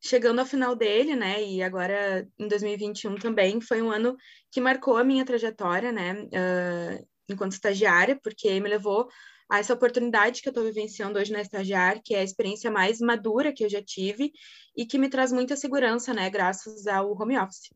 chegando 0.05 0.39
ao 0.39 0.47
final 0.47 0.77
dele, 0.77 1.17
né, 1.17 1.43
e 1.43 1.63
agora 1.63 2.29
em 2.39 2.47
2021 2.47 3.17
também, 3.17 3.59
foi 3.61 3.81
um 3.81 3.91
ano 3.91 4.15
que 4.51 4.61
marcou 4.61 4.99
a 4.99 5.05
minha 5.05 5.25
trajetória, 5.25 5.91
né, 5.91 6.25
uh, 6.25 7.09
enquanto 7.27 7.53
estagiária, 7.53 8.19
porque 8.23 8.61
me 8.61 8.69
levou 8.69 9.09
a 9.51 9.59
essa 9.59 9.73
oportunidade 9.73 10.43
que 10.43 10.49
eu 10.49 10.51
estou 10.51 10.65
vivenciando 10.65 11.19
hoje 11.19 11.33
na 11.33 11.41
estagiária, 11.41 12.03
que 12.05 12.15
é 12.15 12.21
a 12.21 12.25
experiência 12.25 12.71
mais 12.71 13.01
madura 13.01 13.53
que 13.53 13.65
eu 13.65 13.69
já 13.71 13.83
tive 13.83 14.31
e 14.77 14.85
que 14.85 14.99
me 14.99 15.09
traz 15.09 15.33
muita 15.33 15.57
segurança, 15.57 16.13
né, 16.13 16.29
graças 16.29 16.87
ao 16.87 17.13
home 17.13 17.39
office. 17.39 17.73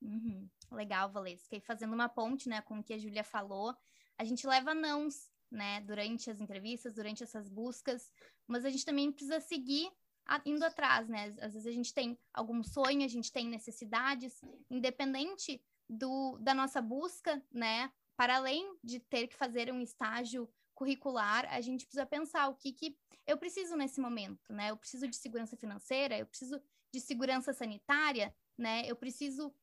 Uhum. 0.00 0.48
Legal, 0.70 1.10
Valesca. 1.10 1.56
E 1.56 1.60
fazendo 1.60 1.92
uma 1.92 2.08
ponte, 2.08 2.48
né, 2.48 2.60
com 2.62 2.78
o 2.78 2.84
que 2.84 2.94
a 2.94 2.98
Júlia 2.98 3.24
falou, 3.24 3.74
a 4.16 4.24
gente 4.24 4.46
leva 4.46 4.74
nãos, 4.74 5.28
né, 5.50 5.80
durante 5.80 6.30
as 6.30 6.40
entrevistas, 6.40 6.94
durante 6.94 7.24
essas 7.24 7.48
buscas, 7.48 8.12
mas 8.46 8.64
a 8.64 8.70
gente 8.70 8.84
também 8.84 9.10
precisa 9.10 9.40
seguir 9.40 9.90
indo 10.44 10.64
atrás, 10.64 11.08
né? 11.08 11.34
Às 11.40 11.54
vezes 11.54 11.66
a 11.66 11.72
gente 11.72 11.94
tem 11.94 12.18
algum 12.32 12.62
sonho, 12.62 13.04
a 13.04 13.08
gente 13.08 13.32
tem 13.32 13.48
necessidades, 13.48 14.40
independente 14.70 15.62
do, 15.88 16.36
da 16.38 16.52
nossa 16.54 16.80
busca, 16.82 17.42
né? 17.52 17.90
para 18.16 18.36
além 18.36 18.76
de 18.82 18.98
ter 18.98 19.28
que 19.28 19.36
fazer 19.36 19.70
um 19.70 19.80
estágio 19.80 20.48
curricular, 20.74 21.46
a 21.50 21.60
gente 21.60 21.84
precisa 21.84 22.06
pensar 22.06 22.48
o 22.48 22.54
que, 22.54 22.72
que 22.72 22.98
eu 23.26 23.36
preciso 23.36 23.76
nesse 23.76 24.00
momento, 24.00 24.52
né? 24.52 24.70
Eu 24.70 24.76
preciso 24.76 25.06
de 25.06 25.16
segurança 25.16 25.56
financeira, 25.56 26.18
eu 26.18 26.26
preciso 26.26 26.60
de 26.92 27.00
segurança 27.00 27.52
sanitária, 27.52 28.34
né? 28.56 28.84
Eu 28.86 28.96
preciso 28.96 29.54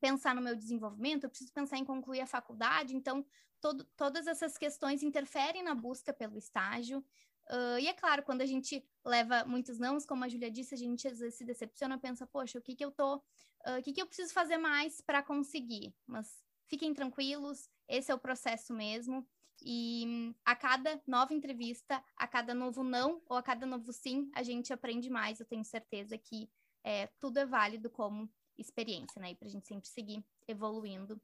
pensar 0.00 0.34
no 0.34 0.42
meu 0.42 0.56
desenvolvimento, 0.56 1.24
eu 1.24 1.30
preciso 1.30 1.52
pensar 1.52 1.76
em 1.78 1.84
concluir 1.84 2.20
a 2.20 2.26
faculdade, 2.26 2.96
então 2.96 3.24
todo, 3.60 3.84
todas 3.96 4.26
essas 4.26 4.56
questões 4.56 5.02
interferem 5.02 5.62
na 5.62 5.74
busca 5.74 6.12
pelo 6.12 6.38
estágio. 6.38 7.04
Uh, 7.50 7.78
e 7.78 7.86
é 7.86 7.92
claro, 7.92 8.22
quando 8.22 8.40
a 8.40 8.46
gente 8.46 8.84
leva 9.04 9.44
muitos 9.44 9.78
nãos, 9.78 10.06
como 10.06 10.24
a 10.24 10.28
Julia 10.28 10.50
disse, 10.50 10.74
a 10.74 10.78
gente 10.78 11.06
às 11.06 11.18
vezes 11.18 11.36
se 11.36 11.44
decepciona, 11.44 11.98
pensa, 11.98 12.26
poxa, 12.26 12.58
o 12.58 12.62
que 12.62 12.74
que 12.74 12.84
eu 12.84 12.90
tô, 12.90 13.16
uh, 13.16 13.78
o 13.78 13.82
que 13.82 13.92
que 13.92 14.00
eu 14.00 14.06
preciso 14.06 14.32
fazer 14.32 14.56
mais 14.56 15.00
para 15.00 15.22
conseguir? 15.22 15.94
Mas 16.06 16.42
fiquem 16.66 16.94
tranquilos, 16.94 17.68
esse 17.88 18.10
é 18.10 18.14
o 18.14 18.18
processo 18.18 18.72
mesmo. 18.72 19.26
E 19.62 20.34
a 20.44 20.56
cada 20.56 21.00
nova 21.06 21.32
entrevista, 21.32 22.02
a 22.16 22.26
cada 22.26 22.54
novo 22.54 22.82
não 22.82 23.22
ou 23.28 23.36
a 23.36 23.42
cada 23.42 23.64
novo 23.64 23.92
sim, 23.92 24.30
a 24.34 24.42
gente 24.42 24.72
aprende 24.72 25.08
mais. 25.08 25.38
Eu 25.38 25.46
tenho 25.46 25.64
certeza 25.64 26.18
que 26.18 26.50
é, 26.82 27.06
tudo 27.18 27.38
é 27.38 27.46
válido 27.46 27.88
como 27.88 28.28
experiência, 28.58 29.20
né? 29.20 29.30
E 29.30 29.34
para 29.34 29.48
a 29.48 29.50
gente 29.50 29.66
sempre 29.66 29.88
seguir 29.88 30.24
evoluindo 30.46 31.20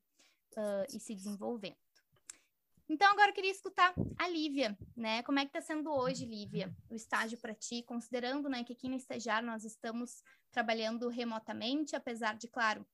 uh, 0.57 0.87
e 0.95 0.99
se 0.99 1.15
desenvolvendo. 1.15 1.77
Então, 2.93 3.09
agora 3.13 3.31
eu 3.31 3.35
queria 3.35 3.53
escutar 3.53 3.95
a 4.19 4.29
Lívia, 4.29 4.77
né? 4.97 5.23
Como 5.23 5.39
é 5.39 5.43
que 5.43 5.57
está 5.57 5.61
sendo 5.61 5.93
hoje, 5.93 6.25
Lívia, 6.25 6.75
o 6.89 6.97
estágio 6.97 7.39
para 7.39 7.55
ti, 7.55 7.85
considerando 7.85 8.49
né, 8.49 8.65
que 8.65 8.73
aqui 8.73 8.89
no 8.89 8.97
estagiário 8.97 9.47
nós 9.47 9.65
estamos 9.65 10.25
trabalhando 10.51 11.09
remotamente, 11.09 11.95
apesar 11.95 12.37
de, 12.37 12.49
claro, 12.49 12.85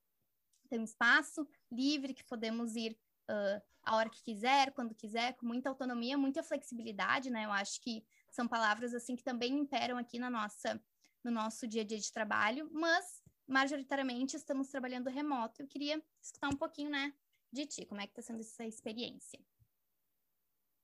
ter 0.69 0.79
um 0.79 0.85
espaço 0.85 1.49
livre 1.73 2.13
que 2.13 2.23
podemos 2.23 2.77
ir 2.77 2.93
uh, 3.31 3.63
a 3.85 3.97
hora 3.97 4.11
que 4.11 4.23
quiser, 4.23 4.71
quando 4.73 4.95
quiser, 4.95 5.33
com 5.33 5.47
muita 5.47 5.71
autonomia, 5.71 6.19
muita 6.19 6.43
flexibilidade, 6.43 7.31
né? 7.31 7.47
Eu 7.47 7.53
acho 7.53 7.81
que 7.81 8.05
são 8.31 8.47
palavras 8.47 8.93
assim 8.93 9.17
que 9.17 9.25
também 9.25 9.55
imperam 9.55 9.97
aqui 9.97 10.19
na 10.19 10.29
nossa 10.29 10.79
no 11.25 11.31
nosso 11.31 11.67
dia 11.67 11.81
a 11.81 11.87
dia 11.87 11.99
de 11.99 12.13
trabalho, 12.13 12.69
mas 12.71 13.23
majoritariamente 13.49 14.37
estamos 14.37 14.69
trabalhando 14.69 15.09
remoto. 15.09 15.63
Eu 15.63 15.67
queria 15.67 16.05
escutar 16.21 16.49
um 16.49 16.57
pouquinho, 16.57 16.91
né, 16.91 17.15
de 17.51 17.65
ti, 17.65 17.87
como 17.87 18.03
é 18.03 18.07
que 18.07 18.13
está 18.13 18.21
sendo 18.21 18.41
essa 18.41 18.67
experiência? 18.67 19.41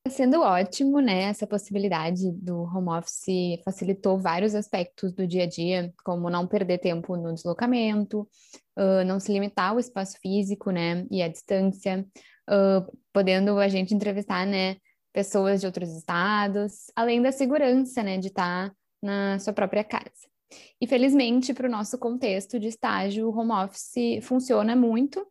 Está 0.04 0.16
sendo 0.16 0.40
ótimo, 0.40 0.98
né? 0.98 1.30
Essa 1.30 1.46
possibilidade 1.46 2.32
do 2.32 2.62
home 2.62 2.88
office 2.88 3.62
facilitou 3.64 4.18
vários 4.18 4.52
aspectos 4.52 5.12
do 5.12 5.28
dia 5.28 5.44
a 5.44 5.46
dia, 5.46 5.94
como 6.04 6.28
não 6.28 6.44
perder 6.44 6.78
tempo 6.78 7.16
no 7.16 7.32
deslocamento, 7.32 8.28
uh, 8.76 9.04
não 9.06 9.20
se 9.20 9.32
limitar 9.32 9.70
ao 9.70 9.78
espaço 9.78 10.18
físico, 10.20 10.72
né? 10.72 11.06
E 11.08 11.22
à 11.22 11.28
distância, 11.28 12.04
uh, 12.50 12.98
podendo 13.12 13.56
a 13.60 13.68
gente 13.68 13.94
entrevistar, 13.94 14.44
né? 14.44 14.76
Pessoas 15.12 15.60
de 15.60 15.66
outros 15.66 15.90
estados, 15.96 16.90
além 16.96 17.22
da 17.22 17.30
segurança, 17.30 18.02
né? 18.02 18.18
De 18.18 18.26
estar 18.26 18.70
tá 18.70 18.76
na 19.00 19.38
sua 19.38 19.52
própria 19.52 19.84
casa. 19.84 20.10
E 20.80 20.86
felizmente, 20.88 21.54
para 21.54 21.68
o 21.68 21.70
nosso 21.70 21.96
contexto 21.96 22.58
de 22.58 22.66
estágio, 22.66 23.28
o 23.28 23.38
home 23.38 23.52
office 23.52 24.20
funciona 24.24 24.74
muito, 24.74 25.24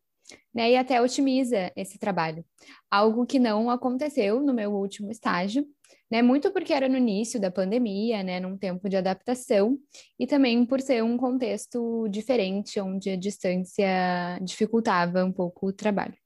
né, 0.54 0.72
e 0.72 0.78
até 0.78 1.02
otimiza 1.02 1.72
esse 1.76 1.98
trabalho. 1.98 2.46
Algo 2.90 3.26
que 3.26 3.40
não 3.40 3.70
aconteceu 3.70 4.42
no 4.42 4.54
meu 4.54 4.74
último 4.74 5.12
estágio, 5.12 5.66
né, 6.10 6.22
muito 6.22 6.52
porque 6.52 6.74
era 6.74 6.90
no 6.90 6.98
início 6.98 7.40
da 7.40 7.50
pandemia, 7.50 8.22
né, 8.24 8.40
num 8.40 8.58
tempo 8.58 8.90
de 8.90 8.98
adaptação, 8.98 9.78
e 10.20 10.28
também 10.28 10.66
por 10.66 10.82
ser 10.82 11.04
um 11.04 11.18
contexto 11.18 12.08
diferente, 12.10 12.80
onde 12.80 13.10
a 13.10 13.16
distância 13.16 14.40
dificultava 14.42 15.24
um 15.24 15.32
pouco 15.32 15.68
o 15.68 15.74
trabalho. 15.74 16.18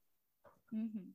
Uhum. 0.72 1.14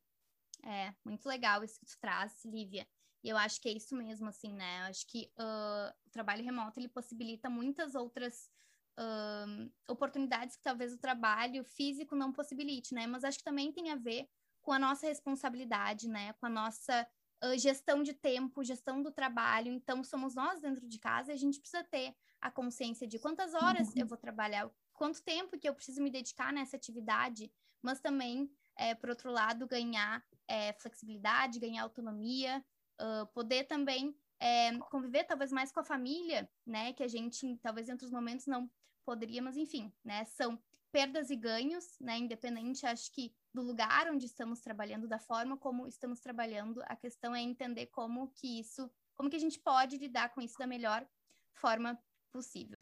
É, 0.65 0.93
muito 1.05 1.29
legal 1.29 1.65
isso 1.65 1.79
que 1.81 1.87
tu 1.87 1.99
traz, 2.01 2.45
Lívia. 2.45 2.87
E 3.23 3.29
eu 3.29 3.37
acho 3.37 3.61
que 3.61 3.69
é 3.69 3.73
isso 3.73 3.95
mesmo, 3.95 4.29
assim, 4.29 4.53
né? 4.55 4.81
Eu 4.81 4.85
acho 4.85 5.07
que 5.07 5.31
uh, 5.39 5.93
o 6.07 6.11
trabalho 6.11 6.45
remoto, 6.45 6.81
ele 6.81 6.89
possibilita 6.89 7.51
muitas 7.51 7.95
outras 7.95 8.51
uh, 9.01 9.73
oportunidades 9.89 10.57
que 10.57 10.63
talvez 10.63 10.93
o 10.93 10.99
trabalho 10.99 11.65
físico 11.65 12.15
não 12.15 12.33
possibilite, 12.33 12.95
né? 12.95 13.07
Mas 13.07 13.25
acho 13.25 13.39
que 13.39 13.45
também 13.45 13.73
tem 13.73 13.91
a 13.91 13.97
ver 13.97 14.29
com 14.61 14.73
a 14.73 14.79
nossa 14.79 15.07
responsabilidade, 15.07 16.09
né? 16.09 16.35
Com 16.35 16.47
a 16.47 16.51
nossa 16.51 17.07
uh, 17.45 17.59
gestão 17.59 18.03
de 18.03 18.13
tempo, 18.13 18.63
gestão 18.63 19.03
do 19.03 19.11
trabalho. 19.11 19.73
Então, 19.73 20.05
somos 20.05 20.35
nós 20.35 20.61
dentro 20.61 20.87
de 20.87 20.99
casa 20.99 21.33
e 21.33 21.35
a 21.35 21.39
gente 21.39 21.59
precisa 21.59 21.83
ter 21.85 22.15
a 22.41 22.51
consciência 22.51 23.07
de 23.07 23.19
quantas 23.19 23.55
horas 23.55 23.89
uhum. 23.89 23.95
eu 23.97 24.07
vou 24.07 24.19
trabalhar, 24.19 24.71
quanto 24.93 25.23
tempo 25.23 25.59
que 25.59 25.69
eu 25.69 25.75
preciso 25.75 26.03
me 26.03 26.11
dedicar 26.11 26.53
nessa 26.53 26.77
atividade, 26.77 27.53
mas 27.83 28.01
também, 28.01 28.51
é, 28.77 28.95
por 28.95 29.11
outro 29.11 29.31
lado, 29.31 29.67
ganhar 29.67 30.25
é, 30.49 30.73
flexibilidade, 30.75 31.61
ganhar 31.61 31.83
autonomia, 31.83 32.65
uh, 33.01 33.27
poder 33.29 33.65
também 33.65 34.15
é, 34.39 34.77
conviver 34.91 35.25
talvez 35.25 35.53
mais 35.53 35.71
com 35.71 35.81
a 35.81 35.85
família, 35.85 36.51
né? 36.67 36.93
Que 36.95 37.03
a 37.03 37.09
gente 37.09 37.59
talvez 37.63 37.89
em 37.89 37.93
outros 37.93 38.11
momentos 38.11 38.47
não 38.47 38.71
poderia, 39.05 39.43
mas 39.43 39.57
enfim, 39.57 39.93
né? 40.05 40.25
São 40.25 40.61
perdas 40.91 41.31
e 41.31 41.37
ganhos, 41.37 41.99
né? 42.01 42.19
Independente, 42.19 42.87
acho 42.87 43.13
que 43.13 43.33
do 43.53 43.63
lugar 43.63 44.09
onde 44.11 44.27
estamos 44.27 44.61
trabalhando, 44.61 45.09
da 45.09 45.19
forma 45.19 45.57
como 45.57 45.87
estamos 45.87 46.21
trabalhando, 46.21 46.83
a 46.87 46.97
questão 46.97 47.35
é 47.35 47.41
entender 47.41 47.87
como 47.87 48.29
que 48.29 48.61
isso, 48.61 48.91
como 49.15 49.31
que 49.31 49.37
a 49.37 49.41
gente 49.41 49.59
pode 49.59 49.97
lidar 49.99 50.31
com 50.31 50.41
isso 50.41 50.59
da 50.59 50.67
melhor 50.67 51.07
forma 51.53 51.99
possível. 52.33 52.77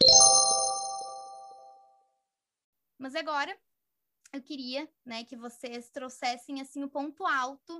Mas 2.98 3.14
agora 3.14 3.56
eu 4.32 4.42
queria, 4.42 4.88
né, 5.04 5.25
que 5.25 5.37
vocês 5.37 5.90
trouxessem 5.90 6.60
assim 6.60 6.82
o 6.82 6.88
ponto 6.88 7.25
alto 7.26 7.78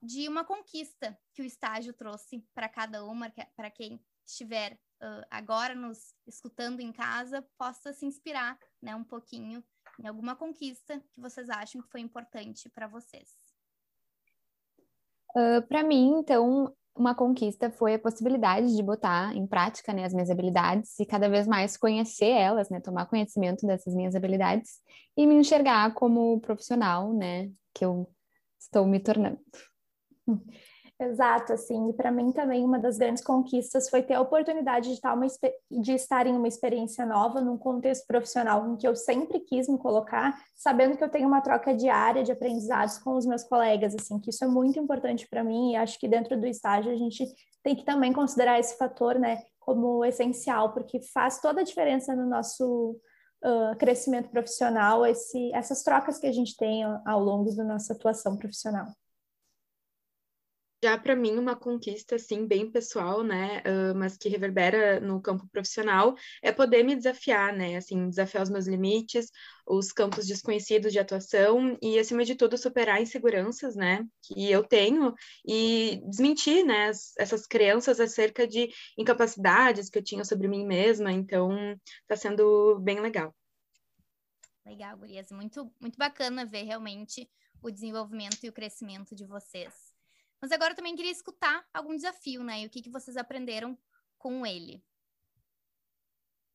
de 0.00 0.28
uma 0.28 0.44
conquista 0.44 1.18
que 1.32 1.42
o 1.42 1.44
estágio 1.44 1.92
trouxe 1.92 2.40
para 2.54 2.68
cada 2.68 3.04
uma, 3.04 3.32
para 3.56 3.70
quem 3.70 4.00
estiver 4.24 4.78
uh, 5.02 5.24
agora 5.30 5.74
nos 5.74 6.14
escutando 6.26 6.80
em 6.80 6.92
casa, 6.92 7.44
possa 7.56 7.92
se 7.92 8.06
inspirar 8.06 8.58
né, 8.82 8.94
um 8.94 9.04
pouquinho 9.04 9.62
em 10.00 10.06
alguma 10.06 10.36
conquista 10.36 11.00
que 11.12 11.20
vocês 11.20 11.48
acham 11.50 11.82
que 11.82 11.90
foi 11.90 12.00
importante 12.00 12.68
para 12.70 12.86
vocês. 12.86 13.28
Uh, 15.36 15.66
para 15.68 15.82
mim, 15.82 16.18
então, 16.18 16.74
uma 16.98 17.14
conquista 17.14 17.70
foi 17.70 17.94
a 17.94 17.98
possibilidade 17.98 18.74
de 18.74 18.82
botar 18.82 19.34
em 19.34 19.46
prática 19.46 19.92
né, 19.92 20.04
as 20.04 20.12
minhas 20.12 20.30
habilidades 20.30 20.98
e 20.98 21.06
cada 21.06 21.28
vez 21.28 21.46
mais 21.46 21.76
conhecer 21.76 22.30
elas, 22.30 22.68
né, 22.68 22.80
tomar 22.80 23.06
conhecimento 23.06 23.66
dessas 23.66 23.94
minhas 23.94 24.14
habilidades 24.14 24.80
e 25.16 25.26
me 25.26 25.34
enxergar 25.34 25.94
como 25.94 26.40
profissional, 26.40 27.12
né, 27.12 27.50
que 27.72 27.84
eu 27.84 28.10
estou 28.58 28.86
me 28.86 28.98
tornando. 28.98 29.40
Exato, 31.00 31.52
assim, 31.52 31.90
e 31.90 31.92
para 31.92 32.10
mim 32.10 32.32
também 32.32 32.64
uma 32.64 32.76
das 32.76 32.98
grandes 32.98 33.22
conquistas 33.22 33.88
foi 33.88 34.02
ter 34.02 34.14
a 34.14 34.20
oportunidade 34.20 34.88
de 34.88 34.94
estar, 34.94 35.14
uma, 35.14 35.28
de 35.70 35.92
estar 35.92 36.26
em 36.26 36.34
uma 36.34 36.48
experiência 36.48 37.06
nova, 37.06 37.40
num 37.40 37.56
contexto 37.56 38.04
profissional 38.04 38.68
em 38.68 38.76
que 38.76 38.86
eu 38.86 38.96
sempre 38.96 39.38
quis 39.38 39.68
me 39.68 39.78
colocar, 39.78 40.36
sabendo 40.56 40.96
que 40.96 41.04
eu 41.04 41.08
tenho 41.08 41.28
uma 41.28 41.40
troca 41.40 41.72
diária 41.72 42.24
de 42.24 42.32
aprendizados 42.32 42.98
com 42.98 43.16
os 43.16 43.24
meus 43.24 43.44
colegas, 43.44 43.94
assim, 43.94 44.18
que 44.18 44.30
isso 44.30 44.44
é 44.44 44.48
muito 44.48 44.80
importante 44.80 45.28
para 45.30 45.44
mim 45.44 45.72
e 45.72 45.76
acho 45.76 46.00
que 46.00 46.08
dentro 46.08 46.36
do 46.36 46.48
estágio 46.48 46.90
a 46.90 46.96
gente 46.96 47.24
tem 47.62 47.76
que 47.76 47.84
também 47.84 48.12
considerar 48.12 48.58
esse 48.58 48.76
fator, 48.76 49.20
né, 49.20 49.40
como 49.60 50.04
essencial, 50.04 50.72
porque 50.72 51.00
faz 51.00 51.40
toda 51.40 51.60
a 51.60 51.64
diferença 51.64 52.16
no 52.16 52.28
nosso 52.28 52.96
uh, 53.44 53.76
crescimento 53.78 54.30
profissional, 54.30 55.06
esse, 55.06 55.52
essas 55.54 55.84
trocas 55.84 56.18
que 56.18 56.26
a 56.26 56.32
gente 56.32 56.56
tem 56.56 56.82
ao 57.06 57.22
longo 57.22 57.54
da 57.54 57.62
nossa 57.62 57.92
atuação 57.92 58.36
profissional. 58.36 58.86
Já 60.80 60.96
para 60.96 61.16
mim, 61.16 61.36
uma 61.36 61.56
conquista, 61.56 62.14
assim, 62.14 62.46
bem 62.46 62.70
pessoal, 62.70 63.24
né, 63.24 63.64
uh, 63.66 63.98
mas 63.98 64.16
que 64.16 64.28
reverbera 64.28 65.00
no 65.00 65.20
campo 65.20 65.44
profissional, 65.48 66.14
é 66.40 66.52
poder 66.52 66.84
me 66.84 66.94
desafiar, 66.94 67.52
né, 67.52 67.76
assim, 67.76 68.08
desafiar 68.08 68.44
os 68.44 68.50
meus 68.50 68.68
limites, 68.68 69.28
os 69.66 69.90
campos 69.90 70.24
desconhecidos 70.24 70.92
de 70.92 71.00
atuação 71.00 71.76
e, 71.82 71.98
acima 71.98 72.24
de 72.24 72.36
tudo, 72.36 72.56
superar 72.56 73.02
inseguranças, 73.02 73.74
né, 73.74 74.06
que 74.22 74.48
eu 74.48 74.62
tenho 74.62 75.14
e 75.44 76.00
desmentir, 76.08 76.64
né, 76.64 76.92
essas 77.18 77.44
crenças 77.44 77.98
acerca 77.98 78.46
de 78.46 78.68
incapacidades 78.96 79.90
que 79.90 79.98
eu 79.98 80.04
tinha 80.04 80.24
sobre 80.24 80.46
mim 80.46 80.64
mesma, 80.64 81.10
então, 81.10 81.76
está 82.02 82.14
sendo 82.14 82.78
bem 82.78 83.00
legal. 83.00 83.34
Legal, 84.64 84.96
Gurias, 84.96 85.32
muito, 85.32 85.72
muito 85.80 85.98
bacana 85.98 86.46
ver 86.46 86.62
realmente 86.62 87.28
o 87.60 87.68
desenvolvimento 87.68 88.44
e 88.44 88.48
o 88.48 88.52
crescimento 88.52 89.12
de 89.16 89.24
vocês. 89.24 89.87
Mas 90.40 90.52
agora 90.52 90.72
eu 90.72 90.76
também 90.76 90.94
queria 90.94 91.12
escutar 91.12 91.64
algum 91.72 91.94
desafio, 91.94 92.44
né? 92.44 92.62
E 92.62 92.66
o 92.66 92.70
que, 92.70 92.82
que 92.82 92.90
vocês 92.90 93.16
aprenderam 93.16 93.76
com 94.18 94.44
ele. 94.44 94.82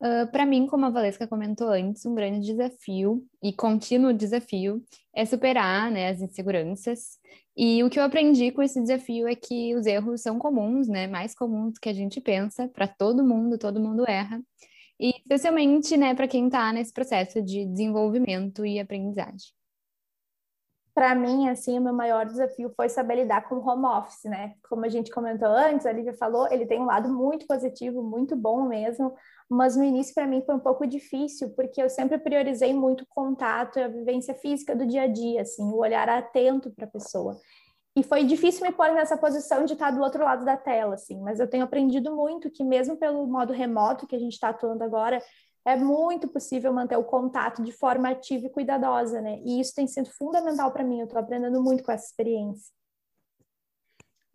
Uh, 0.01 0.29
Para 0.31 0.45
mim, 0.45 0.67
como 0.67 0.85
a 0.85 0.89
Valesca 0.89 1.25
comentou 1.25 1.69
antes, 1.69 2.05
um 2.05 2.13
grande 2.13 2.45
desafio 2.45 3.25
e 3.41 3.53
contínuo 3.53 4.13
desafio 4.13 4.83
é 5.13 5.25
superar 5.25 5.89
né, 5.89 6.09
as 6.09 6.21
inseguranças. 6.21 7.17
E 7.55 7.81
o 7.83 7.89
que 7.89 7.99
eu 7.99 8.03
aprendi 8.03 8.51
com 8.51 8.61
esse 8.61 8.81
desafio 8.81 9.27
é 9.27 9.35
que 9.35 9.73
os 9.75 9.85
erros 9.85 10.21
são 10.21 10.37
comuns, 10.37 10.89
né, 10.89 11.07
mais 11.07 11.33
comuns 11.33 11.75
do 11.75 11.79
que 11.79 11.87
a 11.87 11.93
gente 11.93 12.19
pensa, 12.19 12.67
para 12.67 12.87
todo 12.87 13.23
mundo, 13.23 13.57
todo 13.57 13.79
mundo 13.79 14.05
erra. 14.05 14.41
E 14.99 15.11
especialmente 15.17 15.95
né, 15.95 16.13
para 16.13 16.27
quem 16.27 16.47
está 16.47 16.73
nesse 16.73 16.91
processo 16.91 17.41
de 17.41 17.65
desenvolvimento 17.65 18.65
e 18.65 18.79
aprendizagem. 18.79 19.53
Para 20.93 21.15
mim, 21.15 21.50
assim, 21.50 21.79
o 21.79 21.81
meu 21.81 21.93
maior 21.93 22.25
desafio 22.25 22.71
foi 22.75 22.88
saber 22.88 23.15
lidar 23.15 23.50
com 23.50 23.55
o 23.55 23.67
home 23.67 23.85
office, 23.85 24.23
né? 24.25 24.53
Como 24.69 24.85
a 24.85 24.89
gente 24.89 25.09
comentou 25.09 25.47
antes, 25.47 25.88
a 25.88 25.91
Lívia 25.91 26.13
falou, 26.13 26.47
ele 26.51 26.67
tem 26.67 26.79
um 26.79 26.85
lado 26.85 27.09
muito 27.09 27.47
positivo, 27.47 28.03
muito 28.03 28.35
bom 28.35 28.67
mesmo, 28.67 29.13
mas 29.50 29.75
no 29.75 29.83
início 29.83 30.13
para 30.13 30.27
mim 30.27 30.43
foi 30.45 30.53
um 30.53 30.59
pouco 30.59 30.85
difícil, 30.85 31.50
porque 31.55 31.81
eu 31.81 31.89
sempre 31.89 32.19
priorizei 32.19 32.73
muito 32.73 33.01
o 33.01 33.07
contato 33.07 33.79
e 33.79 33.83
a 33.83 33.88
vivência 33.88 34.35
física 34.35 34.75
do 34.75 34.85
dia 34.85 35.03
a 35.03 35.07
dia, 35.07 35.41
assim, 35.41 35.63
o 35.63 35.77
olhar 35.77 36.07
atento 36.07 36.69
para 36.69 36.85
a 36.85 36.89
pessoa. 36.89 37.39
E 37.95 38.03
foi 38.03 38.23
difícil 38.23 38.65
me 38.65 38.71
pôr 38.71 38.91
nessa 38.91 39.17
posição 39.17 39.65
de 39.65 39.73
estar 39.73 39.91
do 39.91 40.01
outro 40.01 40.23
lado 40.23 40.45
da 40.45 40.57
tela, 40.57 40.95
assim, 40.95 41.19
mas 41.21 41.39
eu 41.39 41.47
tenho 41.47 41.63
aprendido 41.63 42.15
muito 42.15 42.51
que 42.51 42.63
mesmo 42.63 42.97
pelo 42.97 43.25
modo 43.25 43.51
remoto 43.51 44.05
que 44.05 44.15
a 44.15 44.19
gente 44.19 44.33
está 44.33 44.50
atuando 44.50 44.83
agora, 44.83 45.21
é 45.65 45.75
muito 45.75 46.27
possível 46.27 46.74
manter 46.74 46.98
o 46.98 47.03
contato 47.03 47.63
de 47.63 47.72
forma 47.72 48.10
ativa 48.10 48.46
e 48.46 48.50
cuidadosa, 48.50 49.22
né? 49.22 49.39
E 49.43 49.60
isso 49.60 49.74
tem 49.74 49.88
sido 49.88 50.10
fundamental 50.10 50.72
para 50.72 50.84
mim, 50.84 51.00
eu 51.00 51.05
estou 51.05 51.20
aprendendo 51.20 51.62
muito 51.62 51.84
com 51.84 51.91
essa 51.91 52.05
experiência. 52.05 52.72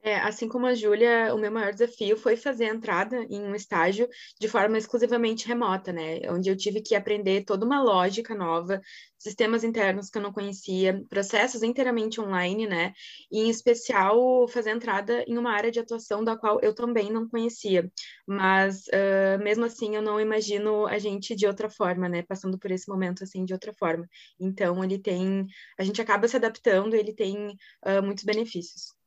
É, 0.00 0.16
assim 0.20 0.48
como 0.48 0.64
a 0.66 0.74
Júlia, 0.74 1.34
o 1.34 1.38
meu 1.38 1.50
maior 1.50 1.72
desafio 1.72 2.16
foi 2.16 2.36
fazer 2.36 2.66
a 2.66 2.74
entrada 2.74 3.16
em 3.28 3.42
um 3.42 3.54
estágio 3.54 4.08
de 4.40 4.48
forma 4.48 4.78
exclusivamente 4.78 5.46
remota, 5.46 5.92
né? 5.92 6.20
Onde 6.30 6.48
eu 6.48 6.56
tive 6.56 6.80
que 6.80 6.94
aprender 6.94 7.44
toda 7.44 7.66
uma 7.66 7.82
lógica 7.82 8.32
nova, 8.34 8.80
sistemas 9.18 9.64
internos 9.64 10.08
que 10.08 10.16
eu 10.16 10.22
não 10.22 10.32
conhecia, 10.32 11.02
processos 11.08 11.64
inteiramente 11.64 12.20
online, 12.20 12.66
né? 12.66 12.92
E, 13.30 13.40
em 13.40 13.50
especial, 13.50 14.46
fazer 14.48 14.70
a 14.70 14.74
entrada 14.74 15.24
em 15.26 15.36
uma 15.36 15.50
área 15.50 15.70
de 15.70 15.80
atuação 15.80 16.22
da 16.22 16.36
qual 16.36 16.60
eu 16.62 16.72
também 16.74 17.10
não 17.10 17.28
conhecia. 17.28 17.90
Mas, 18.26 18.84
uh, 18.86 19.42
mesmo 19.42 19.64
assim, 19.64 19.96
eu 19.96 20.02
não 20.02 20.20
imagino 20.20 20.86
a 20.86 20.98
gente 20.98 21.34
de 21.34 21.46
outra 21.46 21.68
forma, 21.68 22.08
né? 22.08 22.22
Passando 22.22 22.56
por 22.58 22.70
esse 22.70 22.88
momento, 22.88 23.24
assim, 23.24 23.44
de 23.44 23.52
outra 23.52 23.72
forma. 23.74 24.08
Então, 24.38 24.82
ele 24.84 24.98
tem... 24.98 25.44
A 25.76 25.82
gente 25.82 26.00
acaba 26.00 26.28
se 26.28 26.36
adaptando, 26.36 26.94
ele 26.94 27.12
tem 27.12 27.48
uh, 27.84 28.02
muitos 28.02 28.24
benefícios. 28.24 28.97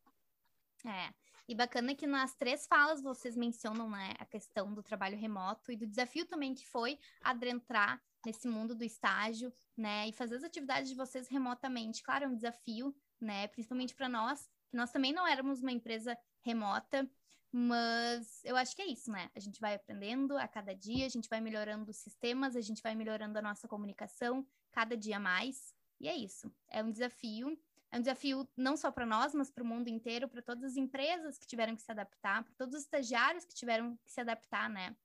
É. 0.86 1.14
E 1.48 1.56
bacana 1.56 1.96
que 1.96 2.08
nas 2.08 2.36
três 2.36 2.66
falas 2.66 3.02
vocês 3.02 3.36
mencionam 3.36 3.90
né, 3.90 4.14
a 4.20 4.26
questão 4.26 4.74
do 4.74 4.82
trabalho 4.82 5.18
remoto 5.18 5.72
e 5.72 5.76
do 5.76 5.88
desafio 5.88 6.26
também 6.26 6.54
que 6.54 6.66
foi 6.68 6.98
adentrar 7.22 8.02
nesse 8.26 8.48
mundo 8.48 8.76
do 8.76 8.84
estágio, 8.84 9.52
né? 9.76 10.08
E 10.08 10.14
fazer 10.14 10.36
as 10.36 10.44
atividades 10.44 10.90
de 10.90 10.96
vocês 10.96 11.28
remotamente. 11.28 12.04
Claro, 12.04 12.26
é 12.26 12.28
um 12.28 12.36
desafio, 12.36 12.96
né? 13.20 13.48
Principalmente 13.48 13.96
para 13.96 14.08
nós, 14.08 14.48
que 14.70 14.78
nós 14.78 14.92
também 14.92 15.12
não 15.12 15.28
éramos 15.28 15.62
uma 15.62 15.72
empresa 15.72 16.18
remota, 16.42 17.10
mas 17.52 18.40
eu 18.46 18.56
acho 18.56 18.76
que 18.76 18.82
é 18.82 18.88
isso, 18.88 19.12
né? 19.12 19.30
A 19.36 19.40
gente 19.40 19.60
vai 19.60 19.76
aprendendo 19.76 20.38
a 20.38 20.48
cada 20.48 20.74
dia, 20.74 21.06
a 21.06 21.10
gente 21.10 21.28
vai 21.28 21.42
melhorando 21.42 21.92
os 21.92 21.98
sistemas, 21.98 22.56
a 22.56 22.62
gente 22.62 22.82
vai 22.82 22.96
melhorando 22.96 23.38
a 23.38 23.42
nossa 23.42 23.68
comunicação 23.68 24.46
cada 24.72 24.96
dia 24.96 25.20
mais. 25.20 25.74
E 26.00 26.08
é 26.08 26.16
isso. 26.16 26.52
É 26.70 26.82
um 26.84 26.92
desafio 26.92 27.60
é 27.91 27.98
um 27.98 28.01
desafio 28.01 28.48
não 28.55 28.77
só 28.77 28.89
para 28.89 29.05
nós, 29.05 29.33
mas 29.33 29.51
para 29.51 29.63
o 29.63 29.67
mundo 29.67 29.89
inteiro, 29.89 30.27
para 30.27 30.41
todas 30.41 30.63
as 30.63 30.77
empresas 30.77 31.38
que 31.38 31.45
tiveram 31.45 31.75
que 31.75 31.81
se 31.81 31.91
adaptar, 31.91 32.43
para 32.43 32.53
todos 32.53 32.75
os 32.75 32.81
estagiários 32.83 33.43
que 33.43 33.53
tiveram 33.53 33.98
que 33.98 34.12
se 34.12 34.21
adaptar, 34.21 34.69
né? 34.69 34.95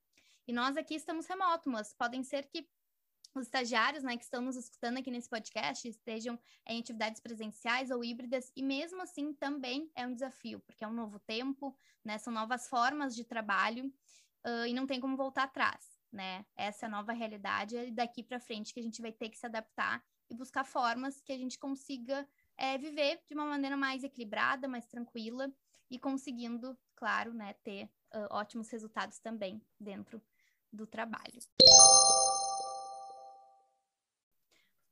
E 0.46 0.52
nós 0.52 0.76
aqui 0.76 0.94
estamos 0.94 1.26
remoto, 1.26 1.68
mas 1.68 1.92
podem 1.92 2.22
ser 2.22 2.46
que 2.46 2.68
os 3.34 3.46
estagiários, 3.46 4.02
né, 4.02 4.16
que 4.16 4.24
estão 4.24 4.40
nos 4.40 4.56
escutando 4.56 4.98
aqui 4.98 5.10
nesse 5.10 5.28
podcast 5.28 5.86
estejam 5.86 6.38
em 6.66 6.80
atividades 6.80 7.20
presenciais 7.20 7.90
ou 7.90 8.02
híbridas, 8.02 8.50
e 8.56 8.62
mesmo 8.62 9.02
assim 9.02 9.34
também 9.34 9.90
é 9.94 10.06
um 10.06 10.14
desafio, 10.14 10.60
porque 10.60 10.84
é 10.84 10.88
um 10.88 10.92
novo 10.92 11.18
tempo, 11.18 11.76
né, 12.04 12.16
são 12.18 12.32
novas 12.32 12.68
formas 12.68 13.14
de 13.14 13.24
trabalho 13.24 13.92
uh, 14.46 14.66
e 14.66 14.72
não 14.72 14.86
tem 14.86 15.00
como 15.00 15.16
voltar 15.16 15.42
atrás, 15.42 16.00
né? 16.10 16.46
Essa 16.56 16.86
é 16.86 16.88
a 16.88 16.90
nova 16.90 17.12
realidade 17.12 17.76
e 17.76 17.90
daqui 17.90 18.22
para 18.22 18.40
frente 18.40 18.72
que 18.72 18.80
a 18.80 18.82
gente 18.82 19.02
vai 19.02 19.12
ter 19.12 19.28
que 19.28 19.36
se 19.36 19.44
adaptar 19.44 20.02
e 20.30 20.34
buscar 20.34 20.64
formas 20.64 21.20
que 21.20 21.32
a 21.32 21.38
gente 21.38 21.58
consiga 21.58 22.26
é, 22.56 22.78
viver 22.78 23.20
de 23.28 23.34
uma 23.34 23.46
maneira 23.46 23.76
mais 23.76 24.02
equilibrada, 24.04 24.68
mais 24.68 24.86
tranquila 24.86 25.52
e 25.90 25.98
conseguindo, 25.98 26.76
claro, 26.94 27.32
né, 27.32 27.54
ter 27.62 27.84
uh, 28.14 28.26
ótimos 28.30 28.68
resultados 28.70 29.18
também 29.18 29.62
dentro 29.78 30.20
do 30.72 30.86
trabalho. 30.86 31.40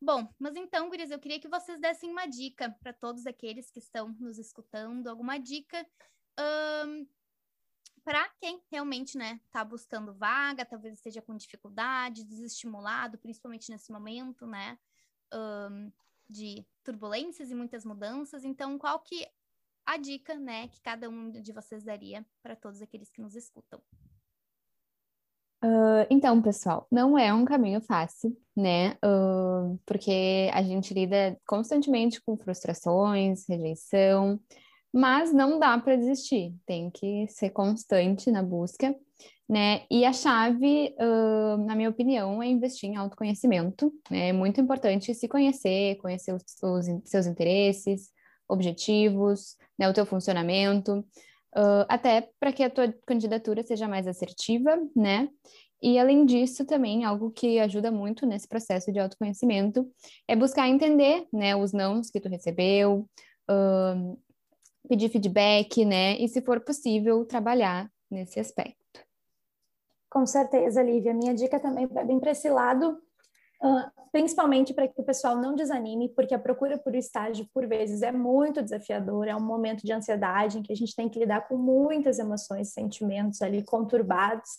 Bom, 0.01 0.29
mas 0.39 0.55
então, 0.55 0.89
Gurias, 0.91 1.11
eu 1.11 1.19
queria 1.19 1.41
que 1.41 1.49
vocês 1.49 1.81
dessem 1.81 2.11
uma 2.11 2.27
dica 2.27 2.71
para 2.83 2.93
todos 2.93 3.27
aqueles 3.27 3.71
que 3.71 3.79
estão 3.79 4.09
nos 4.21 4.39
escutando, 4.39 5.09
alguma 5.09 5.39
dica 5.39 5.87
um, 6.87 7.07
para 8.05 8.29
quem 8.39 8.63
realmente 8.71 9.17
né, 9.17 9.41
está 9.47 9.65
buscando 9.65 10.13
vaga, 10.13 10.67
talvez 10.67 10.95
esteja 10.95 11.23
com 11.23 11.35
dificuldade, 11.35 12.25
desestimulado, 12.25 13.17
principalmente 13.17 13.71
nesse 13.71 13.91
momento, 13.91 14.47
né? 14.47 14.79
Um, 15.33 15.91
de 16.29 16.67
turbulências 16.85 17.51
e 17.51 17.55
muitas 17.55 17.85
mudanças. 17.85 18.45
Então, 18.45 18.79
qual 18.79 19.01
que 19.01 19.27
a 19.87 19.97
dica, 19.97 20.35
né, 20.37 20.69
que 20.69 20.81
cada 20.81 21.09
um 21.09 21.31
de 21.31 21.53
vocês 21.53 21.83
daria 21.83 22.25
para 22.43 22.55
todos 22.55 22.81
aqueles 22.81 23.11
que 23.11 23.21
nos 23.21 23.35
escutam? 23.35 23.81
Uh, 25.63 26.05
então, 26.11 26.43
pessoal, 26.43 26.87
não 26.91 27.19
é 27.19 27.33
um 27.33 27.45
caminho 27.45 27.81
fácil, 27.81 28.37
né? 28.55 28.99
Uh, 29.03 29.81
porque 29.87 30.51
a 30.53 30.63
gente 30.63 30.93
lida 30.93 31.39
constantemente 31.47 32.21
com 32.21 32.37
frustrações, 32.37 33.49
rejeição, 33.49 34.39
mas 34.93 35.33
não 35.33 35.59
dá 35.59 35.79
para 35.79 35.97
desistir, 35.97 36.55
tem 36.67 36.91
que 36.91 37.27
ser 37.29 37.51
constante 37.51 38.31
na 38.31 38.43
busca 38.43 38.95
né? 39.49 39.83
E 39.91 40.05
a 40.05 40.13
chave, 40.13 40.95
uh, 40.99 41.57
na 41.65 41.77
minha 41.77 41.91
opinião, 41.91 42.43
é 42.43 42.47
investir 42.47 42.89
em 42.89 42.97
autoconhecimento. 42.97 43.93
Né? 44.11 44.29
É 44.29 44.33
muito 44.33 44.61
importante 44.61 45.15
se 45.15 45.29
conhecer, 45.29 45.97
conhecer 45.97 46.33
os, 46.33 46.43
os 46.63 46.87
seus 47.05 47.27
interesses, 47.27 48.11
objetivos, 48.49 49.57
né? 49.79 49.89
o 49.89 49.93
teu 49.93 50.07
funcionamento, 50.07 50.99
uh, 51.57 51.85
até 51.89 52.29
para 52.41 52.53
que 52.53 52.63
a 52.63 52.71
tua 52.71 52.93
candidatura 53.07 53.63
seja 53.63 53.87
mais 53.89 54.07
assertiva, 54.07 54.79
né? 54.95 55.29
E 55.83 55.99
além 55.99 56.25
disso, 56.25 56.65
também 56.65 57.05
algo 57.05 57.31
que 57.31 57.59
ajuda 57.59 57.91
muito 57.91 58.25
nesse 58.25 58.49
processo 58.49 58.91
de 58.91 58.99
autoconhecimento 58.99 59.87
é 60.27 60.35
buscar 60.35 60.67
entender, 60.67 61.27
né, 61.31 61.55
os 61.55 61.75
nãos 61.75 62.09
que 62.11 62.19
tu 62.19 62.27
recebeu, 62.27 63.07
uh, 63.51 64.19
pedir 64.89 65.11
feedback, 65.11 65.85
né? 65.85 66.17
E 66.19 66.27
se 66.27 66.41
for 66.41 66.61
possível, 66.61 67.27
trabalhar 67.27 67.91
nesse 68.11 68.41
aspecto. 68.41 68.84
Com 70.15 70.25
certeza, 70.27 70.81
Lívia. 70.81 71.13
Minha 71.13 71.35
dica 71.35 71.59
também 71.59 71.89
é 71.93 72.05
bem 72.05 72.21
para 72.21 72.31
esse 72.31 72.49
lado, 72.49 73.03
principalmente 74.13 74.73
para 74.73 74.87
que 74.87 75.01
o 75.01 75.05
pessoal 75.05 75.37
não 75.37 75.57
desanime, 75.57 76.09
porque 76.09 76.33
a 76.33 76.39
procura 76.39 76.79
por 76.79 76.95
estágio, 76.95 77.49
por 77.53 77.67
vezes, 77.67 78.01
é 78.01 78.13
muito 78.13 78.63
desafiador, 78.63 79.27
é 79.27 79.35
um 79.35 79.45
momento 79.45 79.85
de 79.85 79.93
ansiedade 79.93 80.59
em 80.59 80.63
que 80.63 80.73
a 80.73 80.77
gente 80.77 80.95
tem 80.95 81.09
que 81.09 81.19
lidar 81.19 81.49
com 81.49 81.57
muitas 81.57 82.21
emoções, 82.21 82.73
sentimentos 82.73 83.43
ali 83.43 83.65
conturbados. 83.65 84.51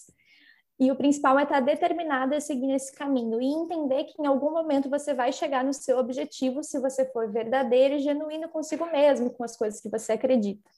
E 0.77 0.91
o 0.91 0.95
principal 0.97 1.39
é 1.39 1.43
estar 1.43 1.61
determinado 1.61 2.35
a 2.35 2.41
seguir 2.41 2.73
esse 2.73 2.93
caminho 2.93 3.41
e 3.41 3.45
entender 3.45 4.03
que 4.03 4.21
em 4.21 4.25
algum 4.25 4.51
momento 4.51 4.89
você 4.89 5.13
vai 5.13 5.31
chegar 5.31 5.63
no 5.63 5.73
seu 5.73 5.97
objetivo 5.97 6.65
se 6.65 6.77
você 6.81 7.05
for 7.13 7.31
verdadeiro 7.31 7.95
e 7.95 7.99
genuíno 7.99 8.49
consigo 8.49 8.85
mesmo, 8.91 9.29
com 9.29 9.45
as 9.45 9.55
coisas 9.55 9.79
que 9.79 9.87
você 9.87 10.11
acredita. 10.11 10.69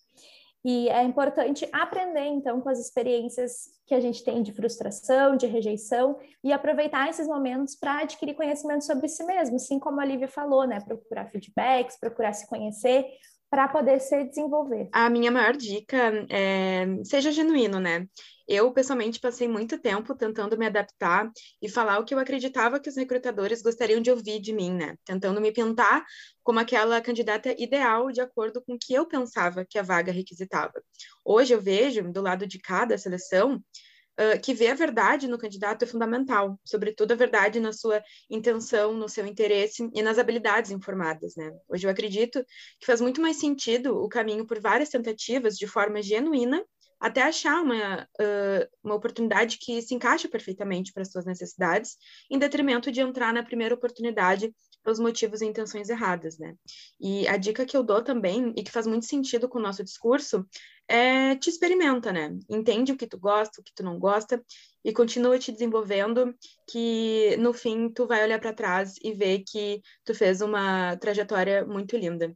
E 0.66 0.90
é 0.90 1.04
importante 1.04 1.68
aprender, 1.72 2.26
então, 2.26 2.60
com 2.60 2.70
as 2.70 2.80
experiências 2.80 3.70
que 3.86 3.96
a 3.96 4.00
gente 4.00 4.24
tem 4.24 4.44
de 4.44 4.52
frustração, 4.52 5.38
de 5.38 5.46
rejeição, 5.46 6.18
e 6.44 6.52
aproveitar 6.52 7.10
esses 7.10 7.28
momentos 7.28 7.76
para 7.76 8.02
adquirir 8.02 8.36
conhecimento 8.36 8.84
sobre 8.84 9.08
si 9.08 9.24
mesmo, 9.24 9.56
assim 9.56 9.80
como 9.80 10.02
a 10.02 10.06
Lívia 10.06 10.28
falou, 10.28 10.68
né? 10.68 10.80
Procurar 10.82 11.30
feedbacks, 11.30 11.98
procurar 12.00 12.34
se 12.34 12.48
conhecer, 12.48 13.06
para 13.50 13.68
poder 13.68 14.02
se 14.02 14.26
desenvolver. 14.26 14.90
A 14.92 15.10
minha 15.10 15.32
maior 15.32 15.56
dica 15.56 15.98
é 16.30 16.86
seja 17.04 17.32
genuíno, 17.32 17.80
né? 17.80 18.06
Eu, 18.48 18.72
pessoalmente, 18.72 19.20
passei 19.20 19.48
muito 19.48 19.78
tempo 19.78 20.16
tentando 20.16 20.58
me 20.58 20.66
adaptar 20.66 21.30
e 21.62 21.68
falar 21.68 22.00
o 22.00 22.06
que 22.06 22.14
eu 22.14 22.20
acreditava 22.20 22.80
que 22.80 22.90
os 22.90 22.96
recrutadores 22.96 23.62
gostariam 23.62 24.00
de 24.00 24.10
ouvir 24.10 24.40
de 24.40 24.54
mim, 24.54 24.74
né? 24.74 24.96
Tentando 25.04 25.42
me 25.42 25.52
pintar 25.52 26.06
como 26.44 26.60
aquela 26.60 27.02
candidata 27.02 27.54
ideal 27.62 28.10
de 28.10 28.22
acordo 28.22 28.62
com 28.62 28.76
o 28.76 28.80
que 28.80 28.94
eu 28.94 29.06
pensava 29.06 29.66
que 29.66 29.78
a 29.78 29.84
vaga 29.84 30.14
requisitava. 30.14 30.82
Hoje 31.26 31.54
eu 31.54 31.60
vejo, 31.60 32.10
do 32.12 32.22
lado 32.22 32.48
de 32.48 32.58
cada 32.58 32.98
seleção, 32.98 33.56
uh, 33.56 34.40
que 34.42 34.54
ver 34.54 34.70
a 34.70 34.76
verdade 34.76 35.28
no 35.28 35.38
candidato 35.38 35.84
é 35.84 35.86
fundamental, 35.86 36.58
sobretudo 36.64 37.12
a 37.12 37.16
verdade 37.16 37.60
na 37.60 37.74
sua 37.74 38.02
intenção, 38.30 38.94
no 38.94 39.10
seu 39.10 39.26
interesse 39.28 39.90
e 39.94 40.02
nas 40.02 40.18
habilidades 40.18 40.72
informadas, 40.72 41.36
né? 41.36 41.52
Hoje 41.68 41.86
eu 41.86 41.92
acredito 41.92 42.44
que 42.80 42.86
faz 42.86 43.02
muito 43.02 43.22
mais 43.22 43.40
sentido 43.40 43.96
o 43.98 44.08
caminho 44.08 44.46
por 44.48 44.60
várias 44.60 44.88
tentativas 44.90 45.58
de 45.58 45.68
forma 45.68 46.02
genuína 46.02 46.64
até 47.00 47.24
achar 47.24 47.62
uma, 47.62 48.04
uh, 48.04 48.68
uma 48.84 48.96
oportunidade 48.96 49.58
que 49.60 49.82
se 49.82 49.94
encaixa 49.94 50.28
perfeitamente 50.28 50.92
para 50.92 51.04
as 51.04 51.12
suas 51.12 51.26
necessidades, 51.26 51.98
em 52.30 52.40
detrimento 52.40 52.92
de 52.92 53.02
entrar 53.02 53.34
na 53.34 53.44
primeira 53.44 53.76
oportunidade 53.76 54.54
pelos 54.84 55.00
motivos 55.00 55.42
e 55.42 55.46
intenções 55.46 55.90
erradas, 55.90 56.38
né? 56.40 56.56
E 57.00 57.28
a 57.28 57.36
dica 57.36 57.66
que 57.66 57.76
eu 57.76 57.84
dou 57.84 58.02
também, 58.02 58.54
e 58.56 58.64
que 58.64 58.72
faz 58.72 58.88
muito 58.88 59.06
sentido 59.06 59.50
com 59.50 59.60
o 59.60 59.62
nosso 59.62 59.84
discurso, 59.84 60.46
é 60.88 61.36
te 61.36 61.50
experimenta, 61.50 62.12
né? 62.12 62.34
Entende 62.50 62.94
o 62.94 62.98
que 62.98 63.06
tu 63.06 63.20
gosta, 63.20 63.60
o 63.60 63.64
que 63.64 63.74
tu 63.76 63.84
não 63.84 64.00
gosta 64.00 64.42
e 64.84 64.94
continua 64.94 65.38
te 65.38 65.52
desenvolvendo, 65.52 66.34
que 66.70 67.36
no 67.38 67.54
fim 67.54 67.90
tu 67.90 68.08
vai 68.08 68.24
olhar 68.24 68.40
para 68.40 68.54
trás 68.54 68.96
e 69.04 69.14
ver 69.14 69.44
que 69.46 69.82
tu 70.06 70.16
fez 70.16 70.40
uma 70.42 70.96
trajetória 70.96 71.66
muito 71.66 71.98
linda. 71.98 72.34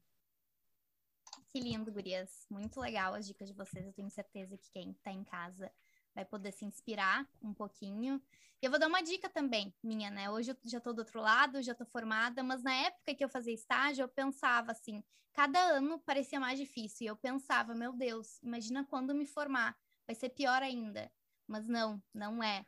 Que 1.51 1.59
lindo, 1.59 1.91
gurias. 1.91 2.45
Muito 2.49 2.79
legal 2.79 3.13
as 3.13 3.27
dicas 3.27 3.49
de 3.49 3.53
vocês. 3.53 3.85
Eu 3.85 3.91
tenho 3.91 4.09
certeza 4.09 4.57
que 4.57 4.71
quem 4.71 4.91
está 4.91 5.11
em 5.11 5.21
casa 5.21 5.69
vai 6.15 6.23
poder 6.23 6.53
se 6.53 6.63
inspirar 6.63 7.27
um 7.41 7.53
pouquinho. 7.53 8.21
E 8.61 8.65
eu 8.65 8.71
vou 8.71 8.79
dar 8.79 8.87
uma 8.87 9.01
dica 9.01 9.29
também, 9.29 9.73
minha, 9.83 10.09
né? 10.09 10.29
Hoje 10.29 10.51
eu 10.51 10.57
já 10.63 10.77
estou 10.77 10.93
do 10.93 10.99
outro 10.99 11.19
lado, 11.19 11.61
já 11.61 11.73
estou 11.73 11.85
formada, 11.85 12.41
mas 12.41 12.63
na 12.63 12.73
época 12.73 13.13
que 13.13 13.23
eu 13.23 13.27
fazia 13.27 13.53
estágio, 13.53 14.03
eu 14.03 14.07
pensava 14.07 14.71
assim, 14.71 15.03
cada 15.33 15.59
ano 15.59 15.99
parecia 15.99 16.39
mais 16.39 16.57
difícil. 16.57 17.03
E 17.05 17.07
eu 17.07 17.17
pensava, 17.17 17.75
meu 17.75 17.91
Deus, 17.91 18.41
imagina 18.41 18.85
quando 18.85 19.13
me 19.13 19.25
formar, 19.25 19.77
vai 20.07 20.15
ser 20.15 20.29
pior 20.29 20.63
ainda. 20.63 21.11
Mas 21.45 21.67
não, 21.67 22.01
não 22.13 22.41
é. 22.41 22.65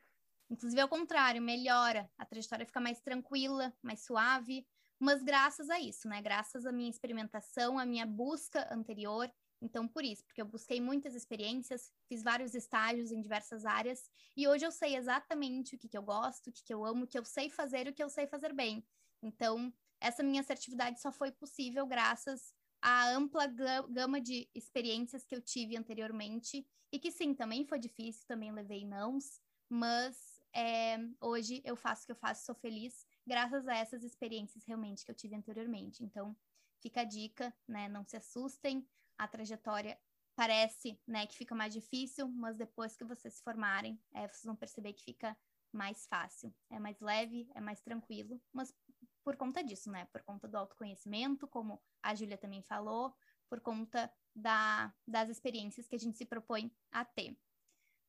Inclusive, 0.50 0.82
ao 0.82 0.90
contrário, 0.90 1.42
melhora. 1.42 2.12
A 2.18 2.26
trajetória 2.26 2.66
fica 2.66 2.82
mais 2.82 3.00
tranquila, 3.00 3.74
mais 3.82 4.02
suave. 4.04 4.68
Mas 5.04 5.22
graças 5.22 5.70
a 5.70 5.78
isso, 5.82 6.08
né? 6.08 6.22
Graças 6.22 6.66
à 6.66 6.72
minha 6.72 6.90
experimentação, 6.90 7.78
à 7.78 7.86
minha 7.86 8.06
busca 8.06 8.74
anterior, 8.74 9.30
então, 9.62 9.86
por 9.86 10.02
isso, 10.02 10.24
porque 10.24 10.42
eu 10.42 10.46
busquei 10.46 10.80
muitas 10.80 11.14
experiências, 11.14 11.92
fiz 12.08 12.24
vários 12.24 12.56
estágios 12.56 13.12
em 13.12 13.20
diversas 13.20 13.66
áreas, 13.66 14.10
e 14.36 14.48
hoje 14.48 14.66
eu 14.66 14.72
sei 14.72 14.96
exatamente 14.96 15.76
o 15.76 15.78
que, 15.78 15.90
que 15.90 15.98
eu 15.98 16.04
gosto, 16.04 16.48
o 16.48 16.54
que, 16.54 16.64
que 16.64 16.74
eu 16.74 16.86
amo, 16.86 17.04
o 17.04 17.08
que 17.08 17.20
eu 17.20 17.26
sei 17.26 17.50
fazer 17.50 17.86
o 17.90 17.94
que 17.94 18.02
eu 18.02 18.08
sei 18.08 18.28
fazer 18.28 18.54
bem. 18.54 18.82
Então, 19.22 19.74
essa 20.00 20.24
minha 20.24 20.40
assertividade 20.40 21.02
só 21.02 21.12
foi 21.12 21.34
possível 21.34 21.86
graças 21.86 22.54
à 22.82 23.10
ampla 23.10 23.46
gama 23.90 24.22
de 24.22 24.50
experiências 24.56 25.26
que 25.26 25.36
eu 25.36 25.42
tive 25.42 25.76
anteriormente, 25.76 26.66
e 26.94 26.98
que 26.98 27.12
sim, 27.12 27.34
também 27.34 27.66
foi 27.66 27.78
difícil, 27.78 28.26
também 28.26 28.54
levei 28.54 28.86
nãos, 28.86 29.42
mas 29.68 30.42
é, 30.54 30.98
hoje 31.20 31.62
eu 31.66 31.76
faço 31.76 32.04
o 32.04 32.06
que 32.06 32.12
eu 32.14 32.16
faço, 32.16 32.46
sou 32.46 32.56
feliz, 32.56 33.06
graças 33.26 33.68
a 33.68 33.76
essas 33.76 34.04
experiências 34.04 34.64
realmente 34.66 35.06
que 35.06 35.12
eu 35.12 35.16
tive 35.16 35.36
anteriormente. 35.36 36.04
Então, 36.04 36.36
fica 36.82 37.02
a 37.02 37.06
dica, 37.06 37.54
né? 37.68 37.88
Não 37.88 38.04
se 38.06 38.18
assustem, 38.18 38.88
a 39.18 39.28
trajetória 39.28 40.00
parece, 40.36 41.00
né, 41.08 41.28
que 41.28 41.38
fica 41.38 41.54
mais 41.54 41.74
difícil, 41.74 42.28
mas 42.28 42.58
depois 42.58 42.96
que 42.96 43.04
vocês 43.04 43.36
se 43.36 43.44
formarem, 43.44 44.00
é, 44.14 44.28
vocês 44.28 44.44
vão 44.44 44.56
perceber 44.56 44.94
que 44.94 45.04
fica 45.04 45.38
mais 45.72 46.06
fácil, 46.08 46.54
é 46.70 46.80
mais 46.80 47.00
leve, 47.00 47.50
é 47.56 47.62
mais 47.62 47.82
tranquilo, 47.82 48.42
mas 48.52 48.74
por 49.24 49.36
conta 49.38 49.64
disso, 49.64 49.90
né, 49.92 50.06
por 50.12 50.24
conta 50.24 50.48
do 50.48 50.58
autoconhecimento, 50.58 51.48
como 51.48 51.82
a 52.02 52.14
Júlia 52.14 52.38
também 52.38 52.62
falou, 52.62 53.16
por 53.50 53.62
conta 53.62 54.12
da, 54.36 54.94
das 55.08 55.30
experiências 55.30 55.88
que 55.88 55.96
a 55.96 56.00
gente 56.00 56.18
se 56.18 56.26
propõe 56.26 56.72
a 56.92 57.06
ter. 57.06 57.38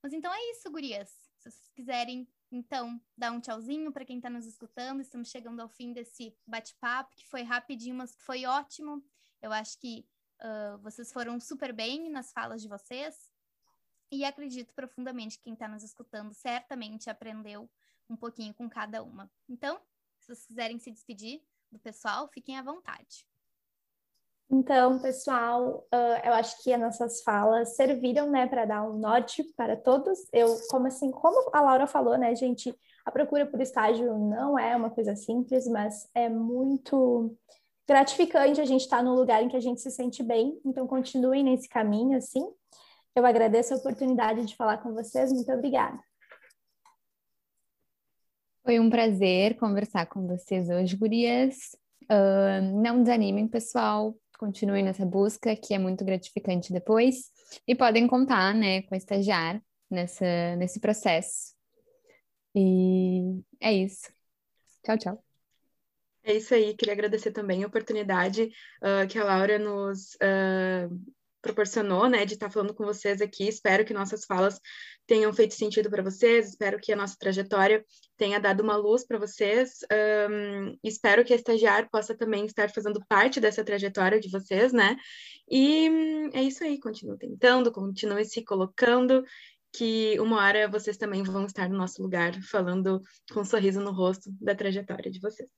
Mas 0.02 0.12
então 0.12 0.32
é 0.32 0.50
isso, 0.50 0.70
gurias. 0.70 1.08
Se 1.38 1.50
vocês 1.50 1.70
quiserem, 1.74 2.28
então, 2.56 3.00
dar 3.16 3.32
um 3.32 3.40
tchauzinho 3.40 3.92
para 3.92 4.04
quem 4.04 4.16
está 4.16 4.30
nos 4.30 4.46
escutando, 4.46 5.00
estamos 5.00 5.28
chegando 5.28 5.60
ao 5.60 5.68
fim 5.68 5.92
desse 5.92 6.36
bate-papo, 6.46 7.14
que 7.16 7.26
foi 7.26 7.42
rapidinho, 7.42 7.96
mas 7.96 8.14
foi 8.16 8.46
ótimo. 8.46 9.04
Eu 9.42 9.52
acho 9.52 9.78
que 9.78 10.06
Uh, 10.40 10.76
vocês 10.78 11.12
foram 11.12 11.38
super 11.40 11.72
bem 11.72 12.10
nas 12.10 12.32
falas 12.32 12.60
de 12.60 12.68
vocês. 12.68 13.32
E 14.10 14.24
acredito 14.24 14.74
profundamente 14.74 15.38
que 15.38 15.44
quem 15.44 15.54
está 15.54 15.66
nos 15.66 15.82
escutando 15.82 16.32
certamente 16.34 17.08
aprendeu 17.08 17.70
um 18.08 18.16
pouquinho 18.16 18.52
com 18.54 18.68
cada 18.68 19.02
uma. 19.02 19.30
Então, 19.48 19.80
se 20.18 20.26
vocês 20.26 20.46
quiserem 20.46 20.78
se 20.78 20.90
despedir 20.90 21.42
do 21.72 21.78
pessoal, 21.78 22.28
fiquem 22.28 22.58
à 22.58 22.62
vontade. 22.62 23.26
Então, 24.50 25.00
pessoal, 25.00 25.86
uh, 25.92 26.26
eu 26.26 26.32
acho 26.34 26.62
que 26.62 26.72
as 26.72 26.80
nossas 26.80 27.22
falas 27.22 27.76
serviram, 27.76 28.30
né, 28.30 28.46
para 28.46 28.64
dar 28.64 28.82
um 28.88 28.98
norte 28.98 29.42
para 29.56 29.76
todos. 29.76 30.18
Eu, 30.32 30.54
como 30.68 30.86
assim, 30.86 31.10
como 31.10 31.50
a 31.52 31.60
Laura 31.60 31.86
falou, 31.86 32.16
né, 32.18 32.34
gente, 32.36 32.74
a 33.04 33.10
procura 33.10 33.46
por 33.46 33.60
estágio 33.60 34.16
não 34.18 34.58
é 34.58 34.76
uma 34.76 34.90
coisa 34.90 35.16
simples, 35.16 35.66
mas 35.66 36.08
é 36.14 36.28
muito 36.28 37.34
gratificante 37.86 38.60
a 38.60 38.64
gente 38.64 38.82
estar 38.82 38.98
tá 38.98 39.02
no 39.02 39.14
lugar 39.14 39.42
em 39.42 39.48
que 39.48 39.56
a 39.56 39.60
gente 39.60 39.80
se 39.80 39.90
sente 39.90 40.22
bem. 40.22 40.58
Então, 40.64 40.86
continuem 40.86 41.42
nesse 41.42 41.68
caminho, 41.68 42.16
assim. 42.16 42.46
Eu 43.14 43.24
agradeço 43.24 43.72
a 43.72 43.76
oportunidade 43.76 44.44
de 44.44 44.56
falar 44.56 44.78
com 44.78 44.92
vocês. 44.92 45.32
Muito 45.32 45.50
obrigada. 45.52 45.98
Foi 48.62 48.80
um 48.80 48.88
prazer 48.88 49.56
conversar 49.58 50.06
com 50.06 50.26
vocês 50.26 50.68
hoje, 50.70 50.96
gurias. 50.96 51.76
Uh, 52.04 52.80
não 52.80 53.02
desanimem, 53.02 53.46
pessoal. 53.46 54.14
Continuem 54.44 54.84
nessa 54.84 55.06
busca, 55.06 55.56
que 55.56 55.72
é 55.72 55.78
muito 55.78 56.04
gratificante 56.04 56.70
depois. 56.70 57.30
E 57.66 57.74
podem 57.74 58.06
contar, 58.06 58.54
né, 58.54 58.82
com 58.82 58.94
a 58.94 58.98
estagiar 58.98 59.58
nessa, 59.90 60.54
nesse 60.56 60.78
processo. 60.80 61.54
E 62.54 63.40
é 63.58 63.72
isso. 63.72 64.12
Tchau, 64.84 64.98
tchau. 64.98 65.24
É 66.22 66.34
isso 66.34 66.52
aí, 66.52 66.74
queria 66.74 66.92
agradecer 66.92 67.32
também 67.32 67.64
a 67.64 67.66
oportunidade 67.66 68.50
uh, 68.82 69.08
que 69.08 69.18
a 69.18 69.24
Laura 69.24 69.58
nos 69.58 70.14
uh, 70.16 70.94
proporcionou, 71.44 72.08
né, 72.08 72.24
de 72.24 72.34
estar 72.34 72.50
falando 72.50 72.74
com 72.74 72.84
vocês 72.84 73.20
aqui. 73.20 73.46
Espero 73.46 73.84
que 73.84 73.92
nossas 73.92 74.24
falas 74.24 74.58
tenham 75.06 75.32
feito 75.32 75.54
sentido 75.54 75.90
para 75.90 76.02
vocês, 76.02 76.48
espero 76.48 76.80
que 76.80 76.90
a 76.90 76.96
nossa 76.96 77.14
trajetória 77.18 77.84
tenha 78.16 78.40
dado 78.40 78.62
uma 78.62 78.76
luz 78.76 79.06
para 79.06 79.18
vocês. 79.18 79.80
Um, 80.30 80.78
espero 80.82 81.22
que 81.24 81.34
a 81.34 81.36
estagiária 81.36 81.86
possa 81.92 82.16
também 82.16 82.46
estar 82.46 82.70
fazendo 82.70 83.04
parte 83.06 83.38
dessa 83.40 83.62
trajetória 83.62 84.18
de 84.18 84.30
vocês, 84.30 84.72
né? 84.72 84.96
E 85.48 85.88
é 86.32 86.42
isso 86.42 86.64
aí, 86.64 86.80
continue 86.80 87.18
tentando, 87.18 87.70
continue 87.70 88.24
se 88.24 88.42
colocando 88.42 89.22
que 89.70 90.18
uma 90.20 90.42
hora 90.42 90.68
vocês 90.68 90.96
também 90.96 91.22
vão 91.22 91.44
estar 91.44 91.68
no 91.68 91.76
nosso 91.76 92.02
lugar, 92.02 92.32
falando 92.42 93.02
com 93.32 93.40
um 93.40 93.44
sorriso 93.44 93.80
no 93.80 93.92
rosto 93.92 94.30
da 94.40 94.54
trajetória 94.54 95.10
de 95.10 95.20
vocês 95.20 95.50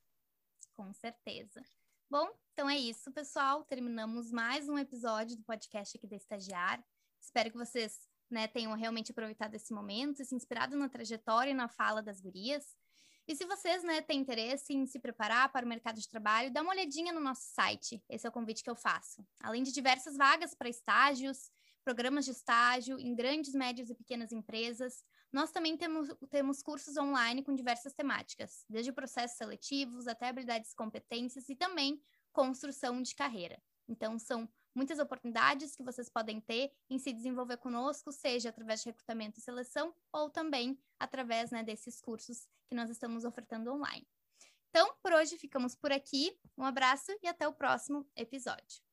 com 0.77 0.93
certeza. 0.93 1.61
Bom, 2.09 2.29
então 2.53 2.69
é 2.69 2.77
isso, 2.77 3.11
pessoal. 3.11 3.65
Terminamos 3.65 4.31
mais 4.31 4.69
um 4.69 4.77
episódio 4.77 5.35
do 5.35 5.43
podcast 5.43 5.97
aqui 5.97 6.07
da 6.07 6.15
Estagiária. 6.15 6.81
Espero 7.19 7.51
que 7.51 7.57
vocês 7.57 7.99
né, 8.31 8.47
tenham 8.47 8.73
realmente 8.75 9.11
aproveitado 9.11 9.55
esse 9.55 9.73
momento, 9.73 10.23
se 10.23 10.33
inspirado 10.33 10.77
na 10.77 10.87
trajetória 10.87 11.51
e 11.51 11.53
na 11.53 11.67
fala 11.67 12.01
das 12.01 12.21
gurias. 12.21 12.63
E 13.27 13.35
se 13.35 13.45
vocês 13.45 13.83
né, 13.83 14.01
têm 14.01 14.21
interesse 14.21 14.73
em 14.73 14.85
se 14.85 14.99
preparar 14.99 15.51
para 15.51 15.65
o 15.65 15.69
mercado 15.69 15.99
de 15.99 16.07
trabalho, 16.07 16.49
dá 16.49 16.61
uma 16.61 16.71
olhadinha 16.71 17.11
no 17.11 17.19
nosso 17.19 17.43
site. 17.53 18.01
Esse 18.09 18.25
é 18.25 18.29
o 18.29 18.33
convite 18.33 18.63
que 18.63 18.69
eu 18.69 18.75
faço. 18.75 19.21
Além 19.41 19.61
de 19.61 19.73
diversas 19.73 20.15
vagas 20.15 20.55
para 20.55 20.69
estágios, 20.69 21.51
programas 21.83 22.23
de 22.23 22.31
estágio 22.31 22.97
em 23.01 23.13
grandes, 23.13 23.53
médias 23.53 23.89
e 23.89 23.95
pequenas 23.95 24.31
empresas, 24.31 25.03
nós 25.37 25.51
também 25.51 25.77
temos, 25.77 26.09
temos 26.31 26.63
cursos 26.63 26.97
online 26.97 27.43
com 27.43 27.53
diversas 27.53 27.93
temáticas, 27.93 28.65
desde 28.67 28.91
processos 28.91 29.37
seletivos 29.37 30.07
até 30.07 30.29
habilidades 30.29 30.71
e 30.71 30.75
competências 30.75 31.47
e 31.47 31.55
também 31.55 32.01
construção 32.33 33.03
de 33.03 33.13
carreira. 33.13 33.61
Então, 33.87 34.17
são 34.17 34.49
muitas 34.73 34.97
oportunidades 34.97 35.75
que 35.75 35.83
vocês 35.83 36.09
podem 36.09 36.41
ter 36.41 36.71
em 36.89 36.97
se 36.97 37.13
desenvolver 37.13 37.57
conosco, 37.57 38.11
seja 38.11 38.49
através 38.49 38.81
de 38.81 38.89
recrutamento 38.89 39.37
e 39.37 39.43
seleção 39.43 39.93
ou 40.11 40.27
também 40.27 40.75
através 40.99 41.51
né, 41.51 41.61
desses 41.61 42.01
cursos 42.01 42.47
que 42.67 42.75
nós 42.75 42.89
estamos 42.89 43.23
ofertando 43.23 43.71
online. 43.71 44.07
Então, 44.71 44.91
por 45.03 45.13
hoje 45.13 45.37
ficamos 45.37 45.75
por 45.75 45.91
aqui. 45.91 46.35
Um 46.57 46.63
abraço 46.63 47.11
e 47.21 47.27
até 47.27 47.47
o 47.47 47.53
próximo 47.53 48.09
episódio. 48.15 48.86